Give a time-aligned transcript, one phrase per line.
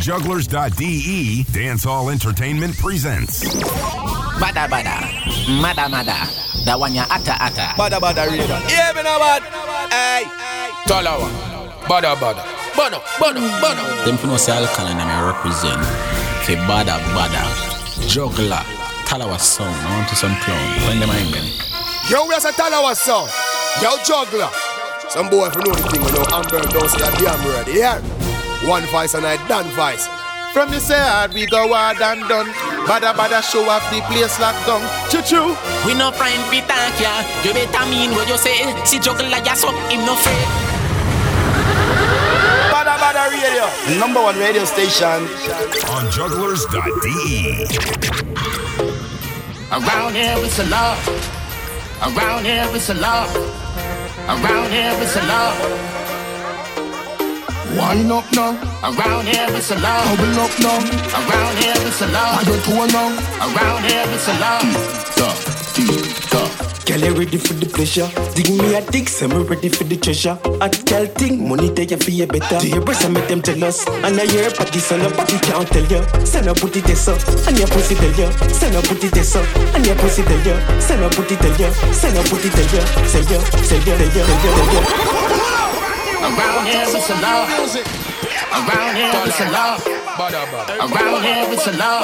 [0.00, 3.44] Jugglers.de Dancehall Entertainment presents.
[4.40, 4.96] Bada bada,
[5.60, 6.24] mada mada,
[6.64, 7.76] that one ya ata ata.
[7.76, 8.58] Bada bada reader.
[8.64, 9.42] Yeah, me know what?
[9.92, 10.24] Hey.
[10.88, 11.28] Talawa.
[11.84, 12.40] Bada bada.
[12.74, 14.04] Bono, bono, bono.
[14.06, 15.84] Them for no say Alkaline and I represent.
[16.48, 17.44] Say bada bada,
[18.08, 18.64] juggler,
[19.04, 19.68] Talawa song.
[19.68, 20.80] I want to some clown.
[20.80, 21.44] Find them in them.
[22.08, 23.28] Yo, we are a Talawa song.
[23.84, 24.48] Yo, juggler.
[25.10, 27.68] Some boy if you know the thing, you know, Amber don't say a damn word.
[27.68, 28.00] Yeah.
[28.70, 30.06] One voice and I done voice.
[30.54, 32.46] From the say hard, we go hard and done.
[32.86, 34.78] Bada bada show off the place locked down.
[35.10, 35.58] Choo choo.
[35.82, 37.10] We no friend we thank ya.
[37.42, 38.62] You better mean what you say.
[38.86, 40.46] See juggler ya so him no afraid.
[42.70, 43.66] Bada bada radio.
[43.98, 45.26] Number one radio station.
[45.90, 47.66] On Jugglers.de.
[49.74, 50.94] Around here it's a law.
[52.06, 53.26] Around here it's a law.
[54.30, 55.99] Around here it's a law.
[57.76, 58.50] Wine up now,
[58.82, 60.02] Around here it's a law.
[60.16, 60.78] bubble up now,
[61.14, 62.38] Around here it's a law.
[62.38, 63.08] I don't go now.
[63.46, 64.60] Around here it's a law.
[65.16, 65.28] Da,
[65.74, 65.86] di,
[66.30, 66.42] da.
[66.86, 68.08] Girl, you ready for the pleasure?
[68.34, 70.36] Dig me a dick, say me ready for the treasure.
[70.60, 72.58] I tell thing, money there you feel better.
[72.58, 73.86] To your breast, I make them jealous.
[73.86, 76.02] And I hear party, so nobody can't tell you.
[76.26, 78.28] Send a put it this up, and your pussy tell you.
[78.50, 80.56] Send a put it this up, and your pussy tell you.
[80.82, 81.70] Send a put it tell you.
[81.94, 82.82] Send a put it tell you.
[83.06, 85.69] Say you, say you, say you, say you, say you.
[86.20, 87.46] Around here it's a law.
[88.52, 89.76] Around here it's a law.
[90.18, 90.42] Bada.
[90.84, 92.02] Around here it's a law.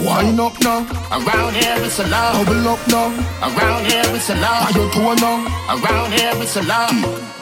[0.00, 2.32] Wine up now, Around here it's a law.
[2.44, 3.08] bubble up now,
[3.42, 4.66] Around here it's a law.
[4.68, 5.74] I don't go now.
[5.74, 6.88] Around here it's a law.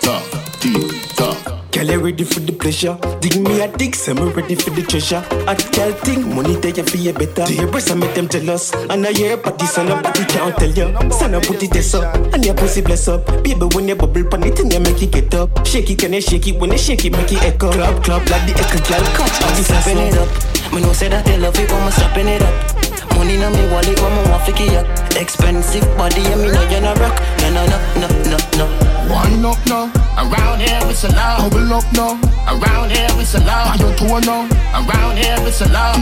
[0.01, 0.23] da,
[0.61, 0.73] di,
[1.17, 1.66] da.
[1.77, 2.97] Girl, you ready for the pleasure?
[3.21, 5.23] Dig me a dick, say me ready for the treasure.
[5.47, 7.45] I tell thing, money there you feel better.
[7.45, 8.73] To your breast, I make them jealous.
[8.73, 10.89] And I hear party, so nobody can't tell you.
[11.13, 13.27] Son, put it this up, and your pussy bless up.
[13.45, 15.67] Baby, when you bubble pan it, and you make it get up.
[15.67, 16.59] Shake it, can you shake it?
[16.59, 17.71] When you shake it, make it echo.
[17.71, 20.73] Clap, clap, like the echo, girl, catch this Slapping it up.
[20.73, 22.86] Me know say that they love it when me slapping it up.
[23.17, 24.87] Money na me wallet me want to it.
[25.17, 27.17] Expensive body and me know you not rock.
[27.41, 28.67] No no no no no no.
[29.11, 31.49] Wine up now, Around here it's a law.
[31.49, 32.19] bubble up now,
[32.51, 33.73] Around here it's a law.
[33.73, 34.49] I don't go now.
[34.75, 35.95] Around here it's a law.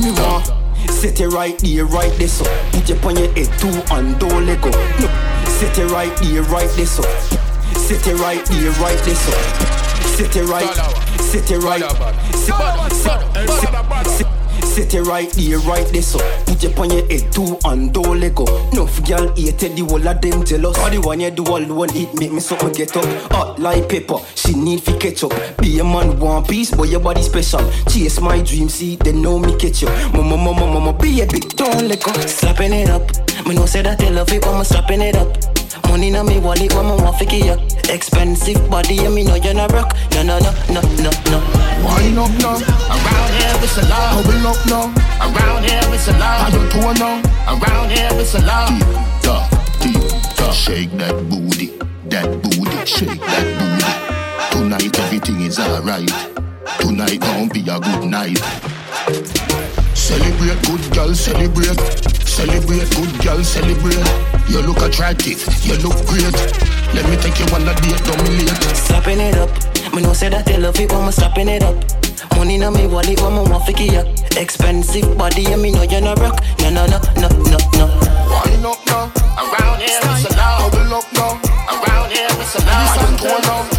[0.00, 0.46] me want
[0.90, 4.46] Set it right there, right there, so Put it on your head too and don't
[4.46, 5.08] let go No,
[5.46, 7.02] set it right there, right there, so
[7.74, 9.32] Set it right there, right there, so
[10.16, 10.64] Set it right,
[11.20, 12.92] set it right Bada bada.
[12.92, 14.37] Set- set- set-
[14.78, 18.20] Set it right there, right there, so Put it on your head too and don't
[18.20, 18.44] let go.
[18.72, 20.78] No, for girl hated the whole of them jealous.
[20.78, 23.04] All the one you do all the one it make me something get up.
[23.32, 25.32] Hot like pepper, she need fi catch up.
[25.58, 27.68] Be a man one piece, but your body special.
[27.88, 31.48] Chase my dream, see, they know me catch you Mama, mama, mama, be a big
[31.56, 32.12] don't let go.
[32.12, 33.02] Slapping it up.
[33.48, 35.57] Me know say that they love it when me slapping it up.
[35.88, 37.60] Money na me wallet when me want to it up.
[37.88, 39.96] Expensive body and me know you're not rock.
[40.12, 41.38] No no no no no no.
[41.84, 42.58] Wine up now,
[42.94, 44.22] Around here it's a law.
[44.22, 44.92] bubble up now
[45.24, 46.44] Around here it's a law.
[46.44, 48.68] I don't go now Around here it's a law.
[49.22, 49.48] da,
[49.80, 49.92] di,
[50.36, 50.50] da.
[50.52, 51.68] Shake that booty,
[52.10, 54.58] that booty, shake that booty.
[54.58, 56.10] Tonight everything is alright.
[56.80, 59.57] Tonight gon' be a good night.
[60.08, 61.76] Celebrate, good girl, celebrate.
[62.24, 64.00] Celebrate, good girl, celebrate.
[64.48, 66.32] You look attractive, you look great.
[66.96, 68.62] Let me take you on a date, don't be late.
[68.72, 69.50] Slapping it up.
[69.94, 71.76] Me know say that they love it when me slapping it up.
[72.36, 74.08] Money na me wallet when me want to it up.
[74.38, 76.40] Expensive body and me know you not rock.
[76.60, 77.86] No no no no no no.
[78.32, 80.70] Wine up now, Around here it's a law.
[80.70, 81.36] bubble up now.
[81.68, 82.72] Around here it's a law.
[82.72, 83.77] I don't go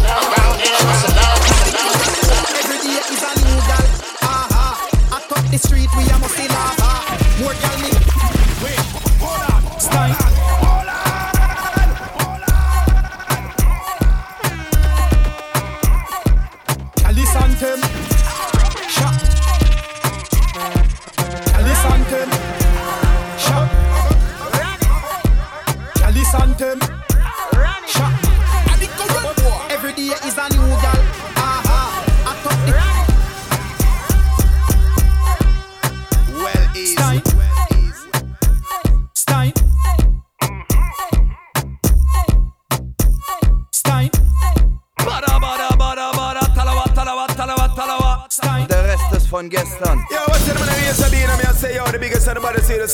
[5.96, 6.29] we a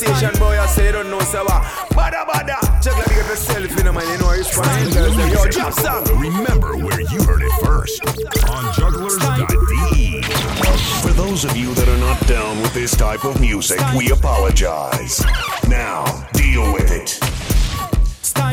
[0.03, 0.59] anybody see the station boy.
[0.59, 1.63] I say don't know so what.
[1.93, 2.59] Bada bada.
[2.83, 4.09] Check like big yourself, you know man.
[4.13, 4.91] You know it's fine.
[5.31, 6.05] Yo, drop song.
[6.19, 8.05] Remember where you heard it first.
[8.49, 10.23] On Jugglers.de.
[11.03, 15.25] For those of you that are not down with this type of music, we apologize.
[15.69, 17.19] Now, deal with it.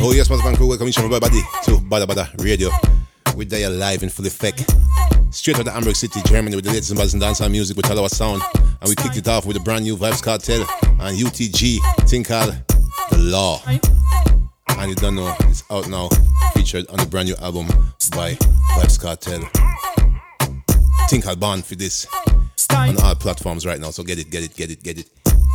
[0.01, 2.69] Oh yes, Mother Crew, welcome each and everybody to Bada Bada Radio.
[3.35, 4.63] We're there live in full effect.
[5.31, 7.85] straight out of Hamburg City, Germany, with the latest and best and dancehall music with
[7.85, 8.43] Talawa Sound.
[8.55, 11.79] And we kicked it off with a brand new Vybz Kartel and UTG,
[12.25, 12.55] called
[13.11, 13.61] The Law.
[13.67, 16.07] And you don't know, it's out now,
[16.53, 17.67] featured on the brand new album
[18.11, 18.33] by
[18.75, 19.43] Vybz Kartel.
[21.09, 22.07] Think I'll ban for this
[22.71, 23.89] on all platforms right now.
[23.89, 25.09] So get it, get it, get it, get it,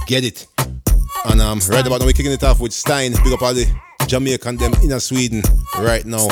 [0.06, 0.46] get it.
[1.24, 3.12] And um, right about now we're kicking it off with Stein.
[3.24, 3.66] Big up all the
[4.06, 5.42] Jamaican them in Sweden
[5.78, 6.26] right now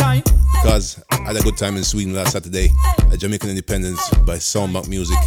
[0.62, 2.69] because I had a good time in Sweden last Saturday
[3.10, 5.19] at Jamaican Independence by Soundback Music.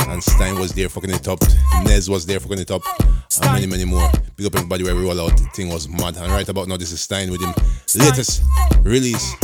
[0.00, 1.40] And Stein was there fucking it up.
[1.84, 2.82] Nez was there fucking it up.
[3.42, 4.10] And many, many more.
[4.36, 5.36] Big up everybody where we roll out.
[5.36, 6.16] The thing was mad.
[6.16, 7.52] And right about now, this is Stein with him
[7.96, 8.42] latest
[8.82, 9.34] release.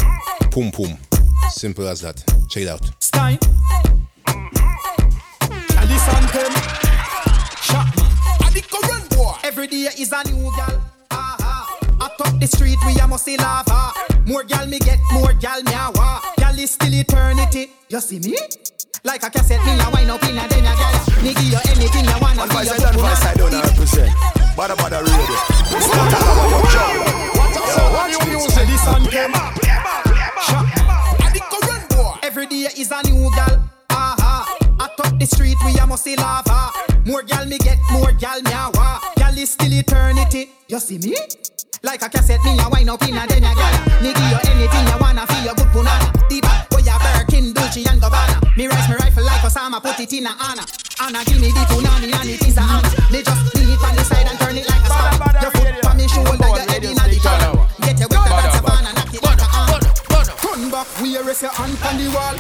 [0.51, 0.97] Pum Pum.
[1.51, 2.23] Simple as that.
[2.49, 2.91] Check it out.
[3.01, 3.39] Stein.
[4.27, 6.53] And this anthem.
[7.61, 8.47] Shockman.
[8.47, 9.35] And the current boy.
[9.45, 10.83] Every day is a new gal.
[11.11, 11.79] Aha.
[12.01, 13.93] I the street, we a must lava.
[14.27, 16.21] More gal me get, more gal me a wa.
[16.37, 17.71] Gal is still eternity.
[17.89, 18.37] You see me?
[19.05, 21.23] Like a cassette, me a wind up in a den a gal.
[21.23, 22.45] Me give you anything you wanna.
[22.45, 24.11] Advice I done, advice I don't represent.
[24.55, 25.37] Bada bada radio.
[25.83, 26.93] Start out of your job.
[27.67, 28.67] Yo, watch music.
[28.69, 29.33] This anthem.
[30.47, 31.27] Shockman.
[31.27, 32.15] And the current boy.
[32.23, 33.69] Every day is a new gal.
[33.91, 34.57] Aha.
[34.79, 36.43] I top the street, we a must lava.
[36.49, 36.87] Ah.
[37.05, 39.01] More gal me get, more gal me a wa.
[39.17, 40.51] Gal is still eternity.
[40.69, 41.17] You see me?
[41.81, 43.75] Like a cassette, me a wind up in a den a gal.
[44.05, 46.13] Me give you anything you wanna feel your good punana.
[46.29, 48.57] Deep boy a Birkin, Dolce and Gabbana.
[48.57, 50.63] Me rise me rifle like Osama, put it in a Anna.
[51.01, 52.89] Anna give me the punani and it is a Anna.
[53.11, 55.41] Me just lean it on the side and turn it like a spanner.
[55.41, 57.53] Your foot on me shoulder, your head in a the corner.
[57.83, 59.79] Get you with the dance savannah, knock it like a Anna.
[60.39, 62.37] Turn back, we erase your hand on the wall.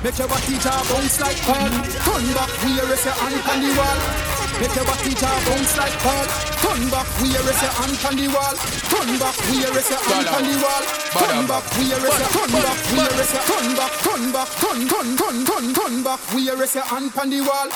[0.00, 1.68] Make your body jaw bounce like Paul.
[2.06, 4.37] Turn back, we erase your hand on the wall.
[4.56, 6.26] Make your body jaw bounce like Paul.
[6.64, 8.54] Turn back, we erase your hand on the wall.
[8.88, 10.84] Turn back, we erase your hand on the wall.
[11.12, 14.80] Turn back, we erase your turn back, we erase your turn back, turn back, turn
[14.88, 17.68] turn turn turn turn back, we erase your hand on the wall.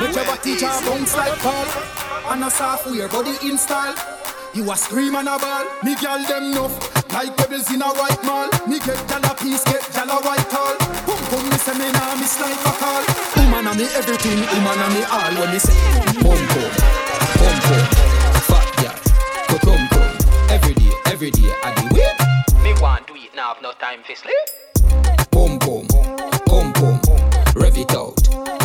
[0.00, 1.68] Make your body jaw bounce like Paul.
[2.28, 3.94] And a software body install.
[4.54, 6.72] You a scream and a ball, me gal them nuff
[7.12, 10.48] Like pebbles in a white mall Me get gal a piece, get gal a white
[10.48, 10.87] tall Pum pum, me
[11.58, 13.02] say me nah miss like a call
[13.36, 15.34] Woman a me everything, woman a me all.
[15.40, 15.74] When me say
[16.22, 16.70] Pum pum,
[17.38, 17.84] pum pum
[18.48, 18.96] Fat gal,
[19.48, 20.16] go come come
[20.50, 22.62] Every day, every day I do it.
[22.62, 24.46] Me want do it now, have no time for sleep.
[25.30, 25.86] Pum pum,
[26.46, 27.00] pum pum
[27.54, 28.16] Rev it out,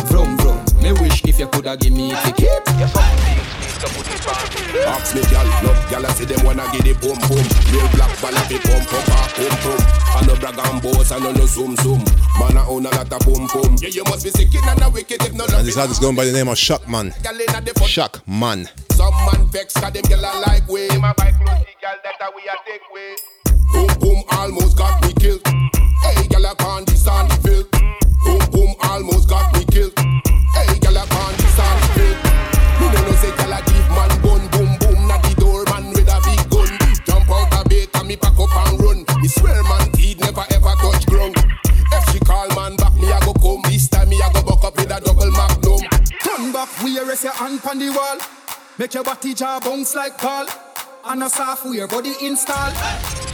[0.08, 0.64] vroom vroom.
[0.82, 4.74] Me wish if you coulda give me a ticket You some things need to put
[4.74, 4.94] it on.
[4.96, 7.44] Ask me gal, love gal, I see them wanna get the boom boom.
[7.68, 9.80] Real black ball fi pump up a pum pum.
[10.16, 12.00] I no brag and boast, I no no zoom zoom.
[12.40, 13.76] Man I own a lot of boom boom.
[13.80, 15.60] Yeah, you must be sick and a wicked if no love.
[15.60, 17.12] And this artist going by the name of Shockman.
[17.22, 17.92] Gal inna the front.
[17.92, 18.68] Shockman.
[18.92, 20.88] Some man vex 'cause them gal a like way.
[20.96, 23.12] My bike close, the girl that a we a take way.
[23.72, 25.44] Boom boom almost got me killed.
[26.02, 27.73] Hey, gal I can't this on the
[46.94, 48.18] We erase your hand on the wall.
[48.78, 50.46] Make your body jaw bounce like Paul.
[51.04, 52.70] And a software body install.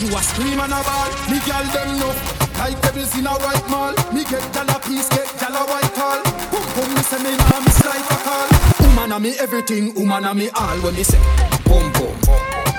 [0.00, 1.10] You a scream and a ball.
[1.28, 2.08] Me gal them no.
[2.56, 3.92] Like pebbles in a white mall.
[4.14, 6.22] Me get a piece, get a white tall.
[6.48, 8.48] Pum pum, me say me nah miss like a call.
[8.86, 10.78] Woman a me everything, woman a me all.
[10.78, 11.20] When me say
[11.66, 12.16] boom boom,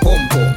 [0.02, 0.42] boom boom.
[0.42, 0.51] fat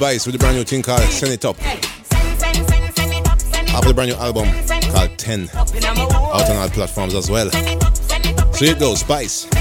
[0.00, 1.58] Spice with the brand new thing called Send It Up.
[3.74, 4.48] Off the brand new album
[4.94, 5.50] called 10.
[5.52, 7.50] Out on all platforms as well.
[7.50, 9.59] So here it goes, Spice.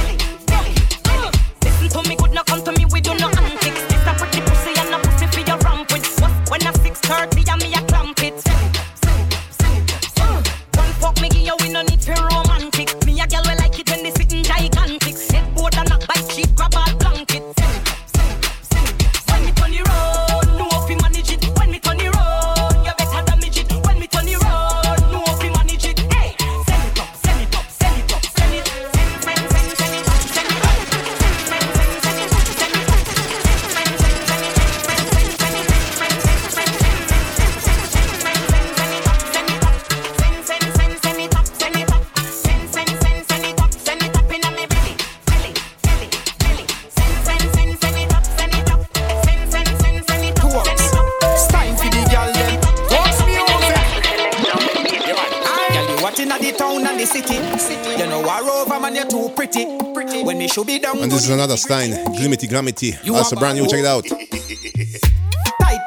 [61.20, 62.96] This is another Stein, Glimiti Glamiti.
[63.04, 64.06] That's a brand new, check it out.
[64.08, 64.22] Tight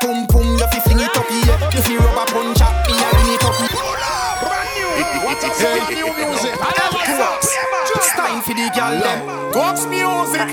[0.03, 1.59] pum pum, you fi fling it up here.
[1.73, 3.57] You fi rubber punch up, me a it up.
[5.57, 6.53] Hey, new music.
[7.89, 9.25] Just time for the girl them.
[9.55, 10.49] Cox music.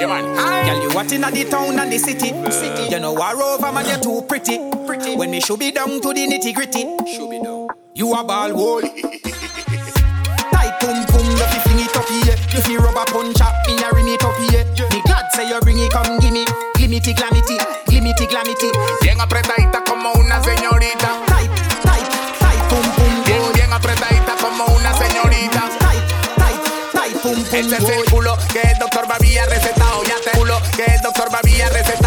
[0.00, 0.24] Yeah, man.
[0.64, 2.32] Girl, you what inna the town and the city.
[2.50, 2.84] City.
[2.94, 4.58] You know, I over man, you're too pretty.
[4.86, 5.16] Pretty.
[5.16, 6.86] When me should be down to the nitty gritty.
[7.12, 7.68] Should be down.
[7.94, 8.80] You a ball wall.
[8.80, 9.20] Tight
[10.80, 11.69] pum pum, you fi
[12.70, 14.64] fi rubber punch up, me a ring it up here.
[14.90, 16.44] Me glad say you bring it, come gimme.
[16.76, 18.70] Glimity glamity, glimity glamity.
[19.02, 21.10] Bien apretadita como una señorita.
[21.26, 21.50] Tight,
[21.82, 22.06] tight,
[22.38, 23.24] tight pum pum.
[23.26, 25.62] Bien, bien apretadita como una señorita.
[25.80, 26.04] Tight,
[26.36, 26.60] tight,
[26.92, 27.54] tight pum pum.
[27.54, 30.02] Este es el culo que el doctor me había recetado.
[30.04, 31.99] Ya te culo que el doctor me había recetado.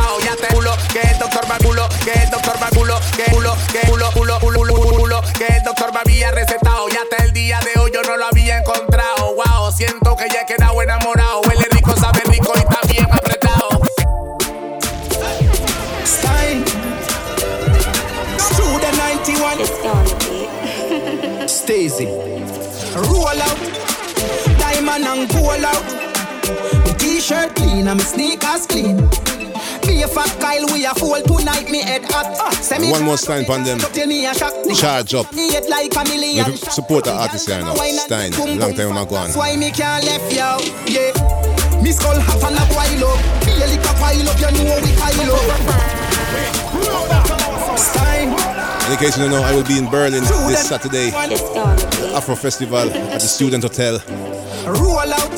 [25.23, 25.83] And gold out.
[26.85, 28.97] My t-shirt clean and my sneakers clean.
[29.85, 32.35] Be a fat Kyle, we a fool tonight, me head hot.
[32.39, 33.79] Ah, Send me One more Stein pan them.
[33.79, 34.53] till a shock.
[34.75, 35.31] Charge up.
[35.33, 36.45] Me head like a million.
[36.51, 37.73] We support the artist here now.
[37.75, 38.31] Stein.
[38.59, 39.27] Long time I'm gone.
[39.27, 40.37] That's why me can't left you
[40.91, 41.11] yeah.
[41.81, 43.19] Me skull hot and a boil up.
[43.45, 45.47] Be a lick a pile up, you know we pile up.
[47.79, 48.29] Stein.
[48.91, 51.09] In case you don't know, I will be in Berlin this Saturday.
[51.11, 53.99] The Afro Festival at the Student Hotel.
[54.65, 55.29] Roll out.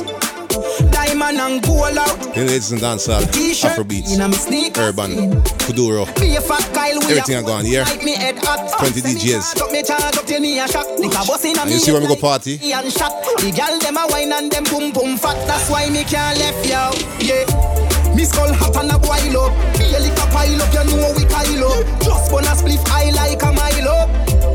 [0.91, 2.36] Diamond and gold out.
[2.36, 4.77] Here ladies and dancehall, T-shirt Afrobeats, in a sneakers.
[4.77, 6.05] Urban, Kuduro.
[6.20, 7.84] Be a fat Kyle, we Everything I gone, yeah?
[7.84, 8.77] Like me head hot.
[8.77, 9.55] 20 DJs.
[9.55, 10.86] charge up, me charge up till me a shock.
[11.00, 12.58] Lick a bus in a And you see when we go party?
[12.58, 15.36] The girl them a wine and them boom boom fat.
[15.48, 17.25] That's why me can't left you.
[17.25, 18.13] Yeah.
[18.13, 19.51] Me skull hot and a boil up.
[19.75, 21.84] Be a pile up, you know we pile up.
[22.00, 24.08] Just gonna split high like a mile up.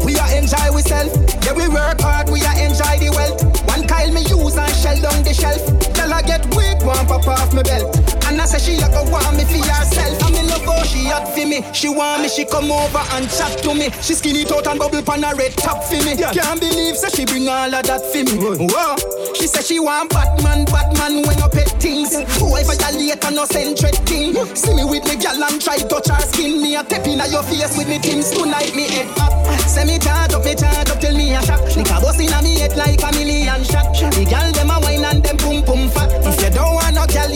[0.05, 1.11] We a enjoy we self.
[1.45, 3.60] Yeah, we work hard, we a enjoy the wealth.
[4.00, 6.00] Kyle me use and shell down the shelf.
[6.11, 7.95] Tell her get weak, one pop off me belt.
[8.26, 10.19] And I say she a go want me for herself.
[10.26, 11.62] I'm in love how she hot for me.
[11.73, 13.95] She want me, she come over and chat to me.
[14.02, 16.19] She skinny out and bubble pan a red top for me.
[16.19, 18.35] Can't believe say she bring all of that for me.
[18.43, 18.99] Whoa.
[19.38, 22.11] She say she want Batman, Batman when you pet things.
[22.43, 24.35] For your later no centric thing.
[24.59, 26.59] See me with me gal and try touch her skin.
[26.59, 28.75] Me a tap in your face with me things tonight.
[28.75, 29.31] Me head up.
[29.71, 31.62] Say me charge up, me charge up till me a shock.
[31.79, 33.95] Lick a bus in a me head like a million shot.
[33.95, 35.87] The gal them a wine and them pum pum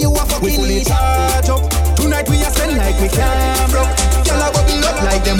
[0.04, 1.62] you a fucking we fully charge up.
[1.96, 3.88] Tonight we a spend like we can't broke.
[4.28, 5.38] Gal a bubble up like them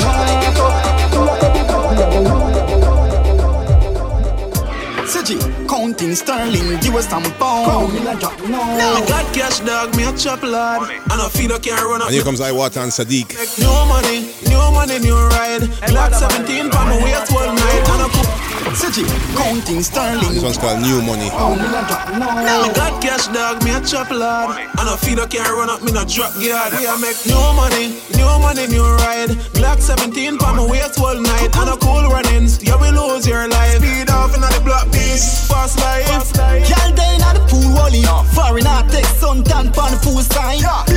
[5.05, 5.37] Seji,
[5.69, 7.93] counting sterling, give us some pound.
[8.09, 10.91] I got cash, dog, me a chop lad.
[11.11, 12.09] And a feed, I can't run up.
[12.09, 13.37] And here comes Iwaata and Sadike.
[13.61, 15.63] New money, new money, new ride.
[15.93, 17.89] Glock 17 for me wait all night.
[17.93, 18.75] And a cook.
[18.75, 19.05] Seji,
[19.37, 20.35] counting sterling.
[20.35, 21.31] This one's called New Money.
[21.31, 24.57] I got cash, dog, me a chop lad.
[24.79, 26.73] And a feed, I can't run up, me no drop guard.
[26.73, 29.37] We a make new money, new money, new ride.
[29.55, 31.55] Glock 17 for me wait all night.
[31.57, 33.79] And a cool runnings, yeah, we lose your life.
[33.79, 36.09] Speed off in the block piece, fast life.
[36.09, 38.03] Y'all day in the pool wally
[38.35, 40.94] Foreign artist, sun tan pan the pool sign Big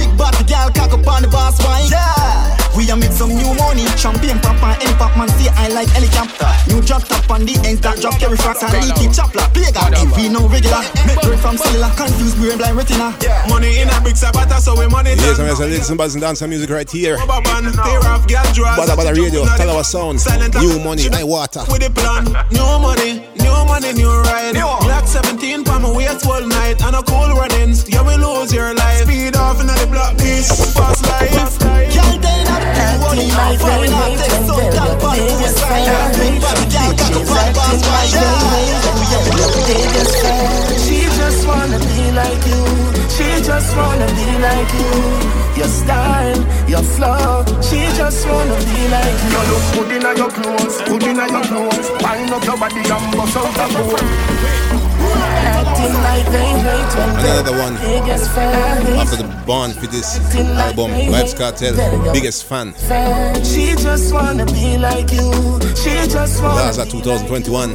[3.68, 7.44] money Champagne pop and any pop man see I like helicopter New drop top on
[7.44, 10.48] the ends that drop carry frogs and eat it chopper Play God if we no
[10.48, 13.12] regular Make bread from cellular Confused brain blind retina
[13.52, 16.50] Money in a big sabata, so we money Yes, and ladies and brothers and dancehall
[16.50, 17.16] music right here.
[17.18, 18.46] Rubber band, tear off gal.
[18.78, 20.22] Bada Bada Radio, Talawa Sound,
[20.62, 21.68] New Money, Iwaata.
[21.72, 24.54] With the plan, new money, new money, new ride.
[24.54, 27.90] Black 17 pa me wait all night, and a cool runnings.
[27.90, 29.04] Yeah, we lose your life.
[29.04, 31.34] Speed off in the block piece, fast life.
[31.94, 36.42] Y'all day in the pool wally Foreign artist, sun tan pan the pool sign Big
[36.42, 41.48] body gal cock up on the boss wine Yeah We a make some She just
[41.48, 42.64] wanna be like you.
[43.10, 44.92] She just wanna be like you.
[45.58, 47.44] Your style, your flow.
[47.62, 49.32] She just wanna be like you.
[49.34, 51.90] You look good inna your clothes, good inna your clothes.
[52.02, 55.57] Wind up your body and bust out a bone.
[55.80, 57.76] Another one
[58.98, 60.18] after the bond for this
[60.58, 61.76] album, Vybz Kartel,
[62.12, 62.74] biggest fan.
[63.44, 65.32] She just wanna be like you.
[65.76, 67.70] She just wanna Gaza 2021,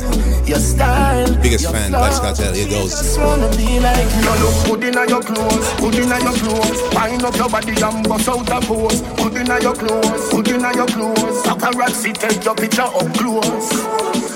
[0.47, 1.33] your style.
[1.43, 2.55] biggest fan, Vybz Kartel.
[2.55, 2.91] Here goes.
[2.91, 4.23] Just wanna be like you.
[4.23, 6.83] You look good inna your clothes, good inna your clothes.
[6.95, 9.01] Wind up your body and bust out a pose.
[9.01, 11.43] Good inna your clothes, good inna your clothes.
[11.45, 13.71] Paparazzi take your picture up close.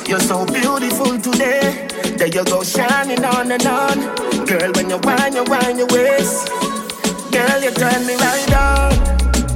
[0.08, 1.88] You're so beautiful today.
[2.16, 4.46] There you go, shining on and on.
[4.46, 6.48] Girl, when you whine, you whine your waist.
[7.32, 8.92] Girl, you turn me right on.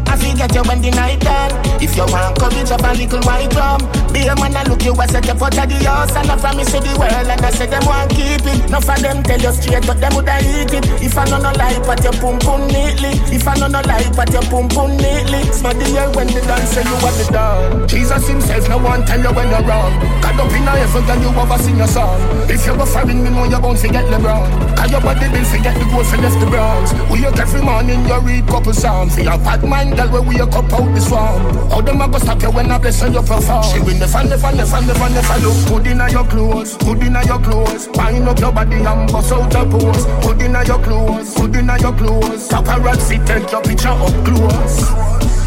[0.09, 1.53] I forget you when the night done.
[1.83, 3.81] If you want courage of a little white rum,
[4.13, 6.73] be a man, I look you, I set you of the house, and I promise
[6.73, 8.69] you the world, and I say them want keep it.
[8.69, 10.85] Enough of them tell you straight, but them woulda eat it.
[11.03, 13.19] If I know no lie, but your pum pum neatly.
[13.35, 15.43] If I know no lie, but your pum pum neatly.
[15.51, 17.89] Smell the air when the dance say you are the dog.
[17.89, 19.91] Jesus himself no one tell you when you're wrong.
[20.23, 22.23] Caught up in heaven and you ever sing your song.
[22.47, 24.77] If you go foreign, me know you won't forget LeBron.
[24.79, 26.95] Cause your body been forget the goal for left the Browns.
[27.11, 29.17] We wake every morning, you read couple psalms.
[29.17, 31.43] For your bad mind, girl, where we wake up out the swamp.
[31.75, 33.67] How them a go stop you when I bless you perform?
[33.67, 37.43] She will never, never, never, never, never look good inna your clothes, good inna your
[37.43, 37.91] clothes.
[37.99, 40.07] Wind up your body and bust out a pose.
[40.23, 42.49] Good inna your clothes, good inna your clothes.
[42.49, 44.91] Paparazzi take your picture up close.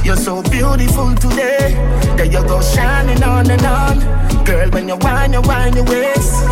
[0.05, 1.73] You're so beautiful today.
[2.17, 4.43] There you go, shining on and on.
[4.43, 6.45] Girl, when you whine, you whine your waist.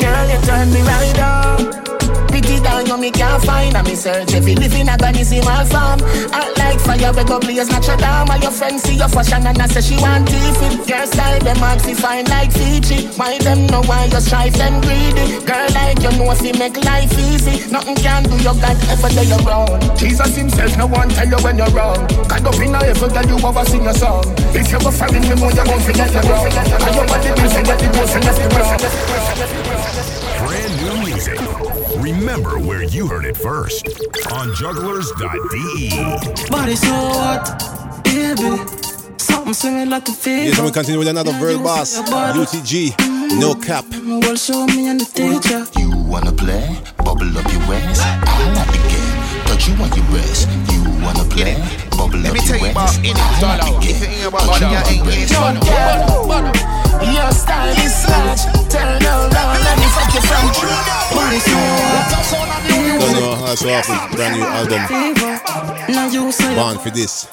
[0.00, 2.03] Girl, you turn me right on.
[2.34, 3.76] Pity down, you me can't find.
[3.76, 4.98] And me search if you live in a
[5.46, 6.02] my farm.
[6.34, 8.28] Act like fire, we go blaze natural down.
[8.28, 10.82] All your friends see your fashion and I say she want teeth it.
[10.82, 13.06] Girl style, them ask fi fine like Fiji.
[13.14, 15.46] Why them know why you strive and greedy?
[15.46, 17.70] Girl like you know if you make life easy.
[17.70, 19.70] Nothing can do your God ever lay you wrong.
[19.94, 22.02] Jesus himself no one tell you when you're wrong.
[22.26, 24.26] God up in heaven that you ever sing a song.
[24.50, 26.50] If you go foreign, me know you won't forget the wrong.
[26.50, 28.82] And your body will forget the goal for left the wrong.
[30.42, 31.73] Brand new music.
[31.96, 33.86] Remember where you heard it first
[34.32, 35.90] on jugglers.de.
[36.50, 38.58] Body so hot, baby.
[39.18, 40.44] Something singing like a fever.
[40.44, 42.90] Yes, and we continue with another World Boss, UTG,
[43.38, 43.62] No mm-hmm.
[43.62, 43.84] Cap.
[44.22, 45.64] Well, show me and the teacher.
[45.78, 46.76] You wanna play?
[46.98, 48.02] Bubble up your waist.
[48.02, 49.46] I like the game.
[49.46, 50.48] Touch you on your breast.
[50.72, 51.54] You wanna play?
[51.96, 53.80] Bubble Let up me tell your you about in I it, like dollar.
[53.80, 54.02] the If game.
[54.02, 55.30] it ain't about Touch money, you I on ain't your getting
[57.14, 58.42] Your style is snatch.
[58.70, 59.30] Turn around,
[59.62, 60.44] let me fuck you from
[61.14, 61.73] Body so hot.
[63.54, 64.16] Don't know how so often.
[64.16, 64.78] Brand new album,
[65.88, 66.10] Now
[66.56, 67.26] Born for This,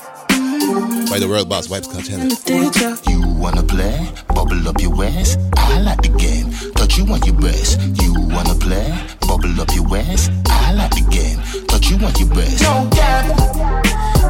[1.09, 3.09] by the World Boss Vybz Kartel.
[3.09, 4.07] You wanna play?
[4.27, 5.39] Bubble up your waist.
[5.57, 6.51] I like the game.
[6.75, 7.79] Touch you on your breast.
[8.03, 8.93] You wanna play?
[9.21, 10.29] Bubble up your waist.
[10.47, 11.39] I like the game.
[11.65, 12.61] Touch you on your breast.
[12.61, 13.25] No cap.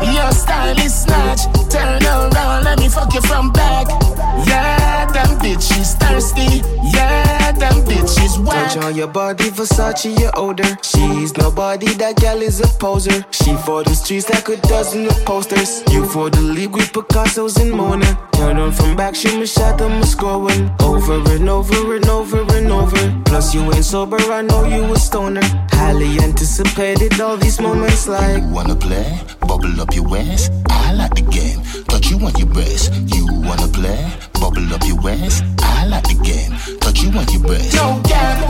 [0.01, 1.43] Your style is snatch.
[1.69, 4.10] Turn around, let me fuck you from back.
[4.47, 6.61] Yeah, them bitches thirsty.
[6.93, 8.71] Yeah, them bitches wet.
[8.71, 10.77] Touch on your body, Versace, you older.
[10.83, 13.25] She's nobody, that gal is a poser.
[13.31, 15.83] She for the streets like a dozen of posters.
[15.91, 18.29] You for the league with Picasso's and Mona.
[18.33, 20.71] Turn on from back, shoot me shot, I'm a.
[20.81, 23.21] Over and over and over and over.
[23.25, 25.41] Plus, you ain't sober, I know you a stoner.
[25.71, 28.41] Highly anticipated all these moments like.
[28.41, 29.19] You Wanna play?
[29.47, 30.51] Bubble up your waist.
[30.69, 31.61] I like the game.
[31.85, 32.93] Touch you on your breast.
[33.13, 34.30] You wanna play?
[34.41, 35.43] Bubble up your waist.
[35.61, 36.51] I like the game.
[36.79, 37.75] Touch you on your breast.
[37.75, 38.41] No cap.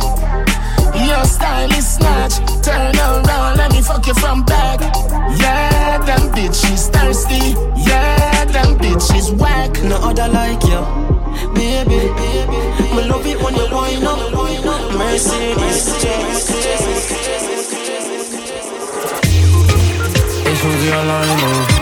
[0.96, 2.40] Your style is snatch.
[2.64, 4.80] Turn around, let me fuck you from back.
[5.38, 7.60] Yeah, them bitches thirsty.
[7.76, 9.84] Yeah, them bitches whack.
[9.84, 10.80] No other like you,
[11.54, 12.08] baby.
[12.96, 14.32] Me love it when you wind up.
[14.98, 15.88] Mercedes.
[20.52, 21.82] Ich muss sie alleine.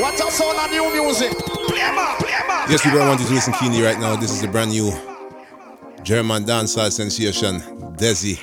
[0.00, 1.57] What a sound of new music.
[2.68, 4.14] Yes, people, I want to listen keenly right now.
[4.14, 4.92] This is the brand new
[6.02, 7.60] German dancehall sensation,
[7.96, 8.38] Desi.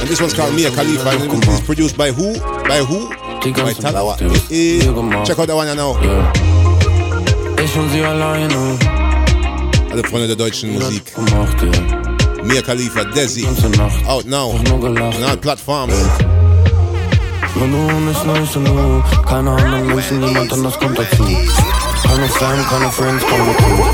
[0.00, 1.08] And this one's called Mia Khalifa.
[1.10, 2.34] And it was produced by who?
[2.66, 3.08] By who?
[3.54, 4.18] By Talawa.
[4.50, 4.80] Eh.
[5.24, 5.94] Check out that one now.
[9.92, 11.16] Alle Freunde der deutschen Musik.
[12.44, 13.44] Mia Khalifa, Desi.
[14.08, 14.48] Out now.
[14.50, 15.94] On all platforms.
[17.56, 19.02] Nur du und ich nicht und du.
[19.28, 21.24] Keine anderen Menschen, niemand anders kommt dazu.
[22.02, 23.84] Keine Fam, keine Friends, a.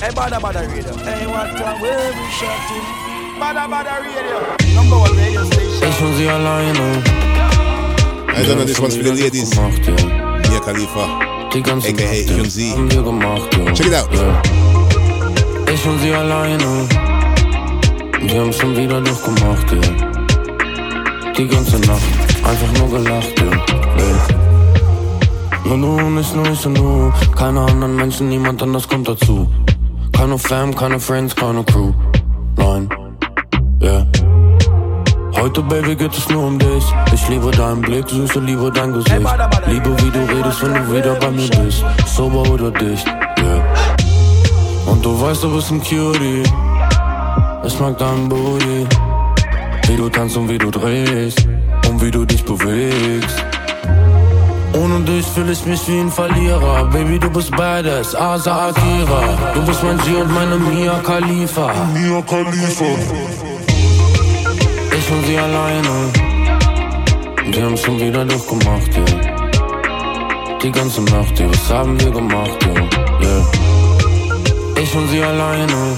[0.00, 0.96] Hey, Bada Bada Radio.
[1.04, 2.84] Hey, what time where we shouting?
[3.38, 4.74] Bada Bada Radio.
[4.74, 5.88] Number one radio station.
[5.88, 7.02] Ich und sie alleine.
[7.04, 8.32] Oh.
[8.32, 9.50] I don't know, this one's for the ladies.
[9.50, 9.94] Gemacht, ja.
[10.48, 11.50] Mia Khalifa.
[11.52, 12.14] Die ganze AKA Nacht.
[12.14, 12.72] Ich und sie.
[12.72, 13.72] Haben wir gemacht, ja.
[13.72, 14.08] Check it out.
[14.14, 14.79] Ja.
[15.82, 16.86] Ich und sie alleine.
[18.20, 21.32] Die haben schon wieder durchgemacht, ja.
[21.38, 22.02] Die ganze Nacht.
[22.44, 23.46] einfach nur gelacht, ja.
[23.96, 24.18] Yeah.
[25.64, 27.10] Nur du nicht nur ich und du.
[27.34, 29.48] Keine anderen Menschen, niemand anders kommt dazu.
[30.12, 31.94] Keine Fam, keine Friends, keine Crew.
[32.58, 32.86] Nein,
[33.82, 34.06] yeah.
[35.40, 36.84] Heute, Baby, geht es nur um dich.
[37.14, 39.16] Ich liebe deinen Blick, süße Liebe dein Gesicht.
[39.66, 41.82] Liebe, wie du redest, wenn du wieder bei mir bist.
[42.04, 43.06] Sober oder dicht.
[44.90, 46.42] Und du weißt, du bist ein Cutie.
[47.64, 48.86] Ich mag deinen Booty.
[49.86, 51.46] Wie du tanzt und wie du drehst.
[51.88, 53.44] Und wie du dich bewegst.
[54.72, 56.84] Ohne dich fühle ich mich wie ein Verlierer.
[56.92, 59.22] Baby, du bist badass, Asa Akira.
[59.54, 61.72] Du bist mein G und meine Mia Khalifa.
[61.94, 62.84] Mia Khalifa.
[64.96, 66.30] Ich und sie alleine.
[67.52, 69.38] Wir haben schon wieder durchgemacht, yeah.
[70.62, 71.48] Die ganze Nacht, yeah.
[71.50, 72.82] Was haben wir gemacht, yeah.
[73.22, 73.59] yeah.
[74.90, 75.96] Ich und sie alleine.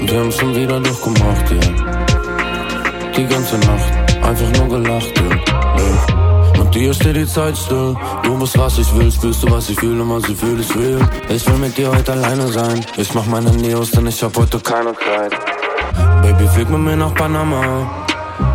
[0.00, 3.12] Wir haben schon wieder durchgemacht, yeah.
[3.14, 3.92] Die ganze Nacht,
[4.22, 5.36] einfach nur gelacht, yeah.
[5.78, 6.58] yeah.
[6.58, 7.94] Mit dir steht die Zeit still.
[8.22, 10.74] Du bist was ich will, spürst du was ich fühle und was ich fühle, ich
[10.74, 11.00] will.
[11.28, 12.82] Ich will mit dir heute alleine sein.
[12.96, 15.32] Ich mach meine Neos, denn ich hab heute keine Zeit.
[16.22, 17.62] Baby, flieg mit mir nach Panama.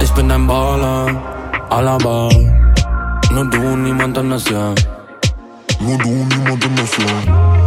[0.01, 1.21] Ich bin dein Baller,
[1.69, 2.29] Alaba.
[3.31, 4.73] Nur du und niemand anders, ja.
[5.79, 7.64] Nur du und niemand anders, ja.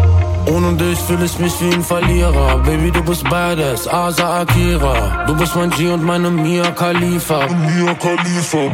[0.50, 2.58] Ohne dich fühle ich mich wie ein Verlierer.
[2.64, 5.24] Baby, du bist badass, Asa Akira.
[5.26, 7.46] Du bist mein G und meine Mia Khalifa.
[7.48, 8.70] Mia Khalifa.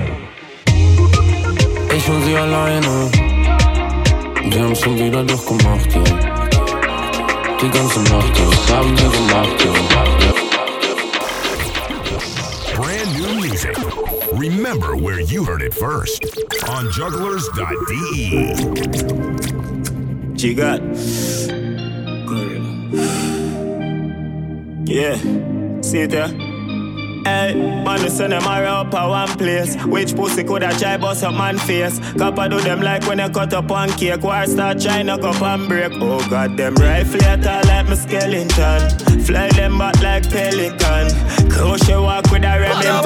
[1.96, 3.10] Ich und sie alleine.
[4.50, 6.02] Wir haben schon wieder durchgemacht, ja.
[7.60, 8.46] Die ganze Nacht, ja.
[8.48, 9.72] Was haben wir gemacht, ja.
[12.76, 13.76] Brand new music.
[14.32, 16.24] Remember where you heard it first
[16.68, 18.54] on jugglers.de.
[20.36, 20.54] She
[24.94, 25.16] Yeah.
[25.82, 26.43] See it there?
[27.24, 29.76] Hey, man, we send them around up one place.
[29.84, 31.98] Which pussy coulda try bust up man face?
[32.18, 34.22] Copper do them like when they cut up one cake.
[34.22, 35.92] War start trying to go and break.
[35.94, 39.20] Oh god, them rifle at all like my skeleton.
[39.24, 41.08] Fly them back like pelican.
[41.50, 43.02] Crochet walk with a Remington.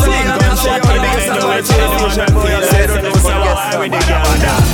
[0.00, 1.64] Sling gunshot to the head of it.
[1.68, 4.72] Children feel like send them sour with the gang.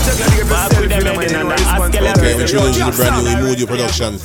[0.48, 4.18] Walk with them head in and ask Okay, we're introducing the brand new Imudio production.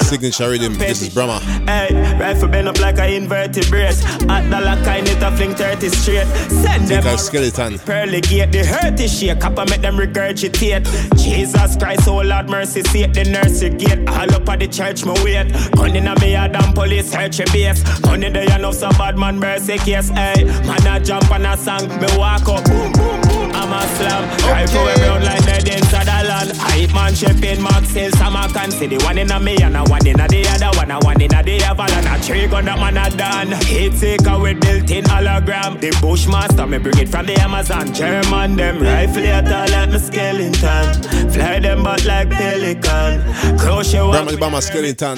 [0.00, 0.74] Signature rhythm.
[0.78, 1.40] This is Bramma.
[1.68, 4.04] Hey, rifle bend up like a inverted brace.
[4.28, 6.26] At the lock, I need to fling 30 straight.
[6.62, 7.78] Send them of skeleton.
[7.78, 8.52] pearly gate.
[8.52, 9.40] The hurt is shake.
[9.40, 10.84] Copper make them regurgitate.
[11.16, 13.14] Jesus Christ, oh Lord mercy, see it.
[13.14, 14.08] The nursery gate.
[14.08, 15.52] All up at the church, me wait.
[15.72, 17.80] Gun in me a damn police search a base.
[18.02, 20.08] Money there, you know, some bad man mercy case.
[20.10, 21.88] Hey, man, I jump on a song.
[22.00, 22.64] Me walk up.
[22.64, 23.50] Boom, boom, boom.
[23.54, 24.22] I'm a slam.
[24.44, 26.50] I way round like dead inside land.
[26.56, 29.76] Hype man, shipping, Mark sales, some I can see the one in a me and
[29.76, 32.46] a one in a the other one, a one in a the and a three
[32.46, 33.50] gun that man a done.
[33.66, 35.80] Hit taker with built-in hologram.
[35.80, 37.92] The Bushmaster, me bring it from the Amazon.
[37.92, 41.30] German, them rifle at all like me skeleton.
[41.30, 43.58] Fly them back like pelican.
[43.58, 45.16] Crochet walk Bramma Bama skeleton.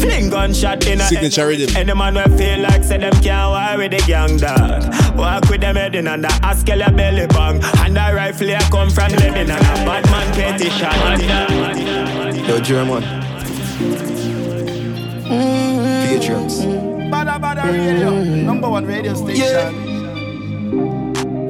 [0.00, 1.76] Fling gunshot in a Signature rhythm.
[1.76, 4.82] Any man we feel like say them can't war with the gang dog.
[5.16, 7.60] Walk with them head in and the ask belly bang.
[7.84, 9.50] And the rifle here come from Lebanon.
[9.50, 10.34] And a bad man
[10.70, 11.20] shot.
[12.48, 13.02] Yo, German.
[16.06, 16.62] Patriots.
[17.10, 18.10] Bada Bada Radio,
[18.44, 19.90] number one radio station.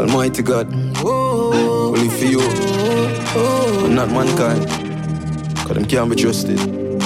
[0.01, 0.73] Almighty God.
[1.05, 2.41] Only for you.
[3.85, 4.67] And not mankind.
[5.57, 6.59] Cause them can't be trusted.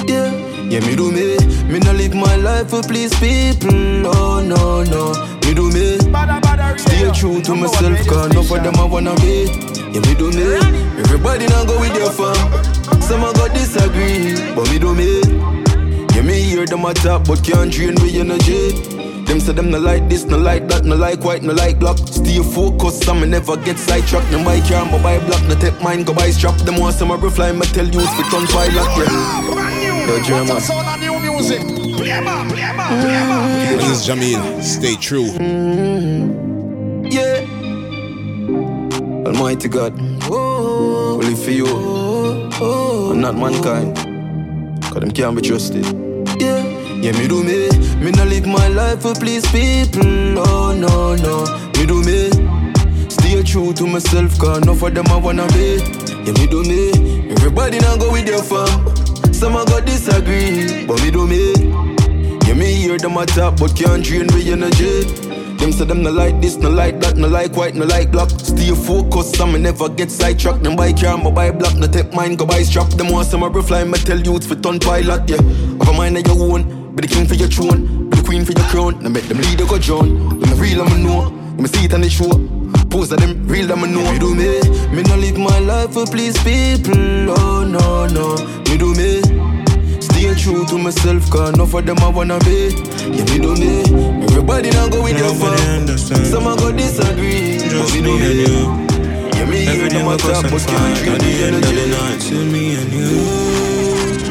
[0.09, 0.33] Yeah.
[0.69, 1.37] Yeah, me do me.
[1.71, 3.71] Me no live my life for please people.
[3.73, 5.36] No, no, no.
[5.57, 5.97] Do me.
[6.77, 9.49] Stay true to myself, cause enough of them I wanna be.
[9.91, 10.45] Yeah, me do me.
[11.01, 12.37] Everybody now go with their fam.
[13.01, 15.23] Some I got disagree, but me do me.
[16.15, 18.73] Yeah, me hear them a talk, but can't drain me energy.
[19.25, 21.97] Them say them no like this, no like that, no like white, no like black.
[21.97, 24.31] Stay focused, some me never get sidetracked.
[24.31, 26.57] Them buy car, but buy block, no take mine, go buy strap.
[26.67, 30.07] Them want some fly, me tell you, spit on pilot, yeah.
[30.07, 30.61] Yo, German.
[30.61, 31.86] Sound of new music.
[31.99, 34.63] This is Jahmiel.
[34.63, 35.31] Stay true.
[37.09, 37.41] Yeah.
[39.27, 39.99] Almighty God.
[40.31, 41.67] Only for you.
[43.13, 43.97] And not mankind.
[44.83, 45.85] Cause them can't be trusted.
[46.39, 46.63] Yeah.
[47.01, 47.69] Yeah, me do me.
[48.05, 50.05] Me no live my life for please people.
[50.05, 51.45] No, no, no.
[51.79, 52.31] Me do me.
[53.09, 55.79] Stay true to myself, cause enough of them I wanna be.
[56.25, 57.31] Yeah, me do me.
[57.33, 58.96] Everybody now go with their fam.
[59.37, 61.53] Some I got disagree, but me do me.
[62.49, 65.05] Yeah, me hear them a talk, but can't drain me energy.
[65.59, 68.31] Them say them no like this, no like that, no like white, no like black.
[68.31, 70.63] Stay focused, some me never get sidetracked.
[70.63, 72.89] Them buy car, but buy black, no take mine, go buy strap.
[72.89, 75.37] Them want some every fly, me tell you it's for ton pilot, yeah.
[75.37, 78.43] Have a mind of your own, be the king for your throne, be the queen
[78.47, 79.03] for your crown.
[79.03, 80.41] Now make them leader go drown.
[80.41, 82.29] When the real I'm a know, Me see it on the show.
[82.91, 84.13] Pose of them real that me know.
[84.13, 84.61] Me do me.
[84.95, 87.31] Me no live my life for please people.
[87.31, 88.37] Oh no no.
[88.69, 89.26] Me do me.
[90.37, 92.71] True to myself, cause enough of them I wanna be.
[93.11, 93.83] Yeah, me do me.
[94.31, 95.89] Everybody now go with your fun.
[95.99, 97.59] Some a go disagree.
[97.59, 98.87] But me do me.
[99.37, 103.57] Yeah, me hear them a talk, but can't treat the night, It's me and you.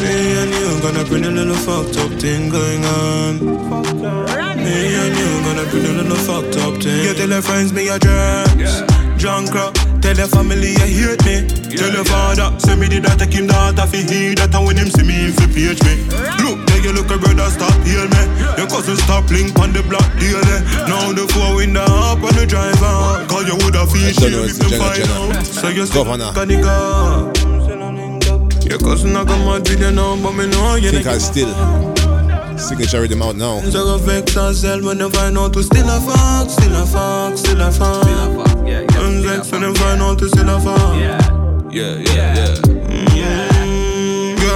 [0.01, 3.39] Me and you gonna bring a little fucked up thing going on.
[4.55, 7.03] Me and you gonna bring a little fucked up thing.
[7.03, 9.73] You tell your friends me a drugs, drunk rock.
[10.01, 11.47] Tell your family you hate me.
[11.75, 14.77] Tell your father, say me did that take him daughter fi hear that and when
[14.77, 15.97] him see me him fi page me.
[16.45, 18.21] Look, there you look a brother stop heal me.
[18.57, 20.37] Your cousin stop link on the block daily.
[20.39, 20.61] Eh.
[20.87, 23.25] Now the four in the up on the driver.
[23.27, 25.39] Cause you woulda feel don't know, shame it's if you Jenna, find Jenna.
[25.39, 25.45] out.
[25.45, 26.29] So you still Governor.
[26.29, 27.33] a nigga.
[28.69, 31.94] Your cousin I got mad with you now, but me know you Think I still.
[32.57, 33.59] Signature rhythm out now.
[33.61, 37.37] so go vex ourselves when they find out we still a fuck, still a fuck,
[37.37, 38.03] still a fuck.
[38.03, 39.05] Still a fuck, yeah, yeah.
[39.07, 40.99] And vex when they find out we still a fuck.
[40.99, 41.19] Yeah,
[41.69, 42.55] yeah, yeah, yeah.
[42.55, 43.15] Mm,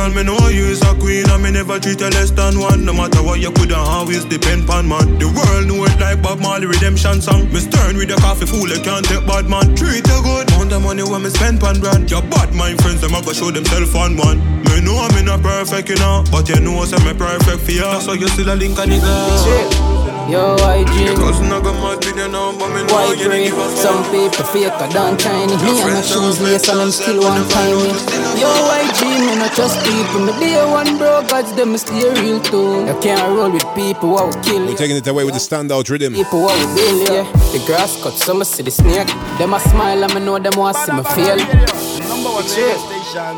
[0.09, 2.85] Girl, me know you is a queen and me never treat you less than one.
[2.85, 5.19] No matter what you coulda always depend on man.
[5.19, 7.51] The world know it like Bob Marley redemption song.
[7.53, 9.75] Me stern with a coffee fool, you can't take bad man.
[9.75, 12.09] Treat you good, amount the money when me spend pan brand.
[12.09, 14.39] Your bad mind friends, them a go show themself on one.
[14.65, 17.71] Me know I'm not perfect, you know, but you know I say me perfect for
[17.71, 17.81] you.
[17.81, 20.08] That's why you still a link a nigga.
[20.29, 20.93] Yo, IG.
[21.09, 23.57] Your cousin I got mad with you now, but me know White you grey, give
[23.57, 23.77] a fuck.
[23.81, 25.57] some people fake a damn tiny.
[25.65, 27.89] Me and my shoes lace and them still one time me.
[28.37, 30.21] Yo, YG, me not trust people.
[30.21, 32.85] Me day one bro, God's them me stay real too.
[32.85, 35.89] I can't roll with people who will kill We're taking it away with the standout
[35.89, 36.13] rhythm.
[36.13, 37.23] People who will bill you.
[37.49, 39.07] The grass cut, some see the snake.
[39.39, 41.39] Them a smile and me know them want see me fail.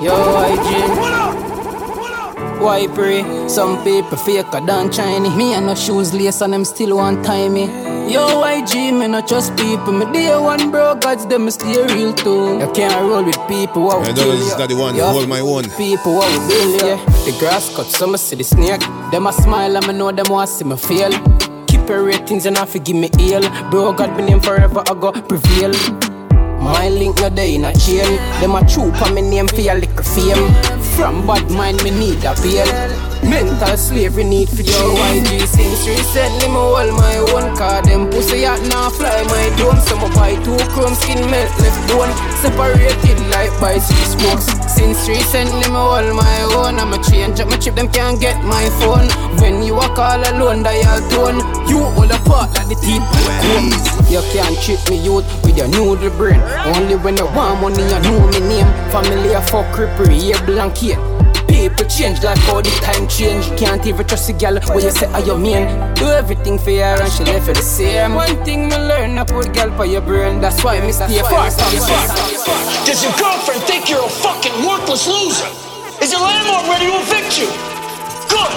[0.03, 1.30] Yo, YG.
[2.61, 3.23] Why pray?
[3.47, 5.29] Some people fake a damn shiny.
[5.35, 7.65] Me and no shoes lace and them still want time me.
[8.11, 9.93] Yo, YG, me not trust people.
[9.93, 12.59] Me day one bro, God's them me stay real too.
[12.59, 14.57] You can't roll with people who will I know kill you.
[14.57, 14.95] not the one.
[14.95, 15.63] You Hold my own.
[15.71, 17.05] People who will bill you.
[17.25, 18.81] The grass cut, some see the snake.
[19.11, 21.11] Them a smile and me know them want see me fail.
[21.67, 23.41] Keep your ratings and I forgive me ill.
[23.71, 25.71] Bro, God be name forever, I go prevail.
[26.61, 28.17] My link no day in a chain.
[28.39, 30.53] Them a troop on me name for a little fame.
[30.95, 33.10] From bad mind, me need a bail.
[33.23, 38.41] Mental slavery need for your YG since recently me hold my own car them pussy
[38.41, 43.19] yacht now fly my dome so me buy two chrome skin melt left bone separated
[43.29, 47.57] like by six smokes since recently me hold my own I'm a change up my
[47.57, 49.07] chip them can't get my phone.
[49.39, 51.37] When you walk all alone dial tone
[51.69, 53.05] you hold apart like the teeth
[54.11, 56.41] you can't trick me youth with your noodle brain.
[56.75, 58.67] Only when you want money you know me name.
[58.91, 61.20] Family a fuck cripper yeah blanket
[61.61, 63.45] People change like how the time change.
[63.53, 65.93] Can't even trust a gal when you say are your man.
[65.93, 68.15] Do everything for her and she left for the same.
[68.15, 70.41] One thing me learn, I put gal for your brain.
[70.41, 71.53] That's why me stay far.
[72.81, 75.45] Does your girlfriend think you're a fucking worthless loser?
[76.01, 77.45] Is your landlord ready to evict you?
[78.25, 78.53] Good.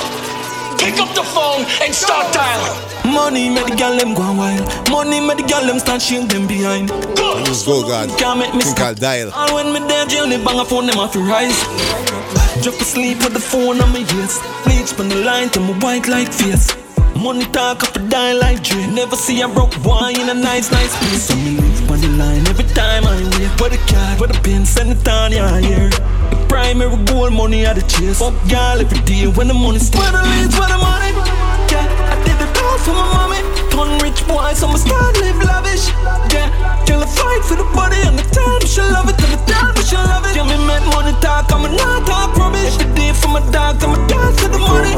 [0.80, 2.94] Pick up the phone and start dialing.
[3.04, 4.64] Money make the girl them go wild.
[4.88, 6.88] Money make the girl them stand shame them behind.
[6.88, 8.08] Let's go, God.
[8.18, 9.30] Can't make me Think I'll dial.
[9.34, 11.60] All when me there jail, they bang a phone them off to rise.
[12.64, 14.40] Drop asleep with the phone on my waist.
[14.64, 16.74] Bleach on the line to my white light face.
[17.14, 18.86] Money talk up a die like Dre.
[18.86, 21.24] Never see a broke boy in a nice, nice place.
[21.24, 23.50] So me live on the line every time I wait.
[23.60, 25.90] For the card, for the pin, send it on your ear.
[25.90, 28.20] The primary goal, money at the chase.
[28.20, 30.00] Fuck y'all every day when the money still.
[30.00, 31.12] Where the leads, where the money?
[31.68, 32.13] Yeah,
[32.74, 33.38] I did for my mommy.
[33.70, 35.94] Turn rich boy, so I'ma start live lavish.
[36.34, 36.50] Yeah,
[36.86, 38.66] girl, I fight for the body and the time.
[38.66, 40.34] She love it and the time, she love it.
[40.34, 42.74] Yeah, me make money talk, I'ma not talk rubbish.
[42.74, 44.90] Every day for my dog, I'ma die for the money.